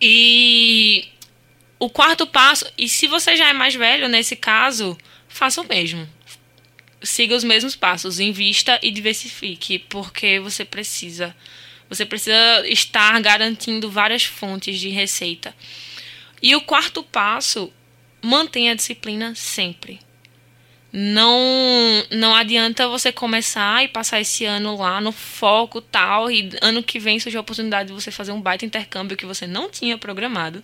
e 0.01 1.14
o 1.85 1.91
quarto 1.91 2.27
passo, 2.27 2.67
e 2.77 2.89
se 2.89 3.07
você 3.07 3.37
já 3.37 3.49
é 3.49 3.53
mais 3.53 3.75
velho, 3.75 4.09
nesse 4.09 4.37
caso, 4.37 4.97
faça 5.29 5.61
o 5.61 5.69
mesmo 5.69 6.09
siga 7.05 7.37
os 7.37 7.45
mesmos 7.45 7.77
passos, 7.77 8.19
invista 8.19 8.79
e 8.83 8.91
diversifique, 8.91 9.79
porque 9.79 10.41
você 10.41 10.65
precisa. 10.65 11.37
Você 11.89 12.05
precisa 12.05 12.67
estar 12.67 13.21
garantindo 13.21 13.91
várias 13.91 14.25
fontes 14.25 14.81
de 14.81 14.89
receita. 14.89 15.55
E 16.43 16.57
o 16.57 16.63
quarto 16.63 17.03
passo, 17.03 17.73
mantenha 18.23 18.73
a 18.73 18.75
disciplina 18.75 19.35
sempre. 19.35 20.01
Não 20.91 21.39
não 22.11 22.35
adianta 22.35 22.89
você 22.89 23.11
começar 23.11 23.85
e 23.85 23.89
passar 23.89 24.21
esse 24.21 24.45
ano 24.45 24.77
lá 24.77 25.01
no 25.01 25.11
foco 25.11 25.81
tal 25.81 26.31
e 26.31 26.51
ano 26.63 26.85
que 26.85 27.01
vem 27.01 27.19
surge 27.19 27.37
a 27.37 27.41
oportunidade 27.41 27.89
de 27.89 27.93
você 27.93 28.13
fazer 28.13 28.31
um 28.31 28.41
baita 28.41 28.65
intercâmbio 28.65 29.17
que 29.17 29.27
você 29.27 29.45
não 29.45 29.69
tinha 29.69 29.99
programado 29.99 30.63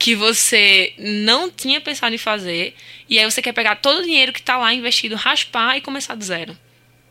que 0.00 0.14
você 0.14 0.94
não 0.96 1.50
tinha 1.50 1.78
pensado 1.78 2.14
em 2.14 2.18
fazer, 2.18 2.74
e 3.06 3.18
aí 3.18 3.24
você 3.30 3.42
quer 3.42 3.52
pegar 3.52 3.76
todo 3.76 3.98
o 3.98 4.02
dinheiro 4.02 4.32
que 4.32 4.40
está 4.40 4.56
lá 4.56 4.72
investido, 4.72 5.14
raspar 5.14 5.76
e 5.76 5.82
começar 5.82 6.14
do 6.14 6.24
zero. 6.24 6.56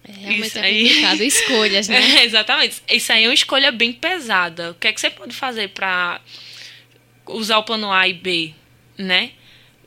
É, 0.04 0.12
realmente 0.12 0.48
Isso 0.48 0.58
é 0.58 0.62
complicado. 0.64 1.22
Aí... 1.22 1.28
Escolhas, 1.28 1.88
né? 1.88 2.00
É, 2.18 2.24
exatamente. 2.26 2.82
Isso 2.90 3.14
aí 3.14 3.26
é 3.26 3.28
uma 3.28 3.34
escolha 3.36 3.72
bem 3.72 3.94
pesada. 3.94 4.72
O 4.72 4.74
que 4.74 4.88
é 4.88 4.92
que 4.92 5.00
você 5.00 5.12
pode 5.12 5.36
fazer 5.36 5.70
para 5.70 6.20
usar 7.28 7.60
o 7.60 7.64
plano 7.64 7.92
A 7.92 8.08
e 8.08 8.14
B, 8.14 8.56
né? 8.98 9.34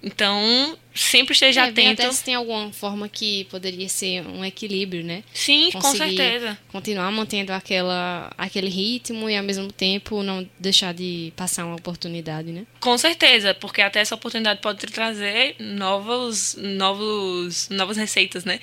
Então, 0.02 0.76
sempre 0.92 1.32
esteja 1.32 1.64
é, 1.64 1.68
atento. 1.68 2.02
Até 2.02 2.12
se 2.12 2.24
tem 2.24 2.34
alguma 2.34 2.72
forma 2.72 3.08
que 3.08 3.44
poderia 3.44 3.88
ser 3.88 4.26
um 4.26 4.44
equilíbrio, 4.44 5.04
né? 5.04 5.22
Sim, 5.32 5.70
Conseguir 5.70 5.80
com 5.80 5.96
certeza. 5.96 6.58
Continuar 6.72 7.10
mantendo 7.12 7.52
aquela, 7.52 8.32
aquele 8.36 8.68
ritmo 8.68 9.30
e 9.30 9.36
ao 9.36 9.44
mesmo 9.44 9.70
tempo 9.70 10.22
não 10.22 10.48
deixar 10.58 10.92
de 10.92 11.32
passar 11.36 11.64
uma 11.64 11.76
oportunidade, 11.76 12.50
né? 12.50 12.66
Com 12.80 12.98
certeza, 12.98 13.54
porque 13.54 13.80
até 13.80 14.00
essa 14.00 14.14
oportunidade 14.14 14.60
pode 14.60 14.80
te 14.80 14.86
trazer 14.86 15.54
novos, 15.60 16.56
novos, 16.58 17.68
novas 17.68 17.96
receitas, 17.96 18.44
né? 18.44 18.58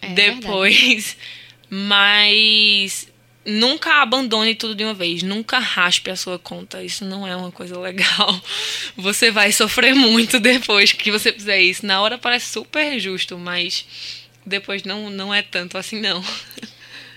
É, 0.00 0.08
Depois. 0.08 1.16
Mas 1.74 3.08
nunca 3.44 4.02
abandone 4.02 4.54
tudo 4.54 4.74
de 4.74 4.84
uma 4.84 4.94
vez, 4.94 5.22
nunca 5.22 5.58
raspe 5.58 6.10
a 6.10 6.16
sua 6.16 6.38
conta. 6.38 6.82
Isso 6.82 7.04
não 7.04 7.26
é 7.26 7.34
uma 7.36 7.50
coisa 7.50 7.78
legal. 7.78 8.40
Você 8.96 9.30
vai 9.30 9.52
sofrer 9.52 9.94
muito 9.94 10.38
depois 10.38 10.92
que 10.92 11.10
você 11.10 11.32
fizer 11.32 11.60
isso. 11.60 11.84
Na 11.84 12.00
hora 12.00 12.18
parece 12.18 12.50
super 12.50 12.98
justo, 12.98 13.38
mas 13.38 13.84
depois 14.44 14.82
não, 14.82 15.10
não 15.10 15.32
é 15.32 15.42
tanto 15.42 15.78
assim 15.78 16.00
não. 16.00 16.22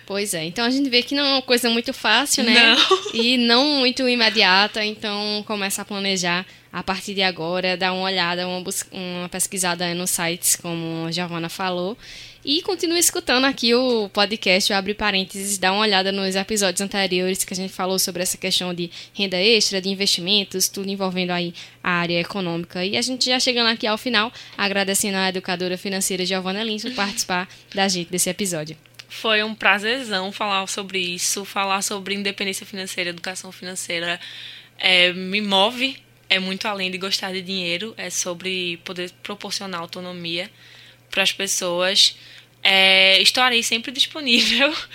Pois 0.06 0.36
é, 0.36 0.44
então 0.44 0.64
a 0.64 0.70
gente 0.70 0.88
vê 0.88 1.02
que 1.02 1.16
não 1.16 1.26
é 1.26 1.30
uma 1.34 1.42
coisa 1.42 1.68
muito 1.70 1.92
fácil, 1.92 2.44
né? 2.44 2.54
Não. 2.54 3.12
E 3.14 3.38
não 3.38 3.80
muito 3.80 4.08
imediata, 4.08 4.86
então 4.86 5.44
começa 5.48 5.82
a 5.82 5.86
planejar 5.86 6.46
a 6.76 6.84
partir 6.84 7.14
de 7.14 7.22
agora, 7.22 7.78
dar 7.78 7.94
uma 7.94 8.04
olhada, 8.04 8.46
uma, 8.46 8.62
uma 8.92 9.30
pesquisada 9.30 9.96
nos 9.96 10.10
sites, 10.10 10.58
como 10.58 11.06
a 11.08 11.12
Giovana 11.12 11.48
falou, 11.48 11.98
e 12.44 12.62
continue 12.64 13.00
escutando 13.00 13.46
aqui 13.46 13.74
o 13.74 14.10
podcast, 14.10 14.74
o 14.74 14.76
Abre 14.76 14.94
Parênteses, 14.94 15.58
dá 15.58 15.72
uma 15.72 15.84
olhada 15.84 16.12
nos 16.12 16.36
episódios 16.36 16.82
anteriores 16.82 17.46
que 17.46 17.54
a 17.54 17.56
gente 17.56 17.72
falou 17.72 17.98
sobre 17.98 18.24
essa 18.24 18.38
questão 18.38 18.74
de 18.74 18.92
renda 19.14 19.38
extra, 19.38 19.80
de 19.80 19.88
investimentos, 19.88 20.68
tudo 20.68 20.90
envolvendo 20.90 21.32
aí 21.32 21.54
a 21.82 21.92
área 21.92 22.20
econômica. 22.20 22.84
E 22.84 22.98
a 22.98 23.02
gente 23.02 23.24
já 23.24 23.40
chegando 23.40 23.68
aqui 23.68 23.88
ao 23.88 23.98
final, 23.98 24.30
agradecendo 24.58 25.16
à 25.16 25.30
educadora 25.30 25.78
financeira 25.78 26.26
Giovana 26.26 26.62
Lins 26.62 26.82
por 26.82 26.92
participar 26.94 27.48
da 27.74 27.88
gente 27.88 28.12
desse 28.12 28.30
episódio. 28.30 28.76
Foi 29.08 29.42
um 29.44 29.56
prazerzão 29.56 30.30
falar 30.30 30.68
sobre 30.68 31.00
isso, 31.00 31.46
falar 31.46 31.82
sobre 31.82 32.16
independência 32.16 32.66
financeira, 32.66 33.12
educação 33.12 33.50
financeira. 33.50 34.20
É, 34.78 35.14
me 35.14 35.40
move, 35.40 36.04
é 36.30 36.40
muito 36.40 36.68
além 36.68 36.92
de 36.92 36.98
gostar 36.98 37.32
de 37.32 37.42
dinheiro, 37.42 37.94
é 37.98 38.10
sobre 38.10 38.78
poder 38.78 39.12
proporcionar 39.24 39.82
autonomia 39.82 40.50
para 41.10 41.24
as 41.24 41.32
pessoas. 41.32 42.18
É, 42.64 43.22
estarei 43.22 43.64
sempre 43.64 43.92
disponível. 43.92 44.74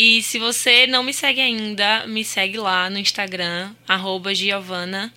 E 0.00 0.22
se 0.22 0.38
você 0.38 0.86
não 0.86 1.02
me 1.02 1.12
segue 1.12 1.40
ainda, 1.40 2.06
me 2.06 2.24
segue 2.24 2.56
lá 2.56 2.88
no 2.88 3.00
Instagram, 3.00 3.74
arroba 3.88 4.32
Giovana 4.32 5.12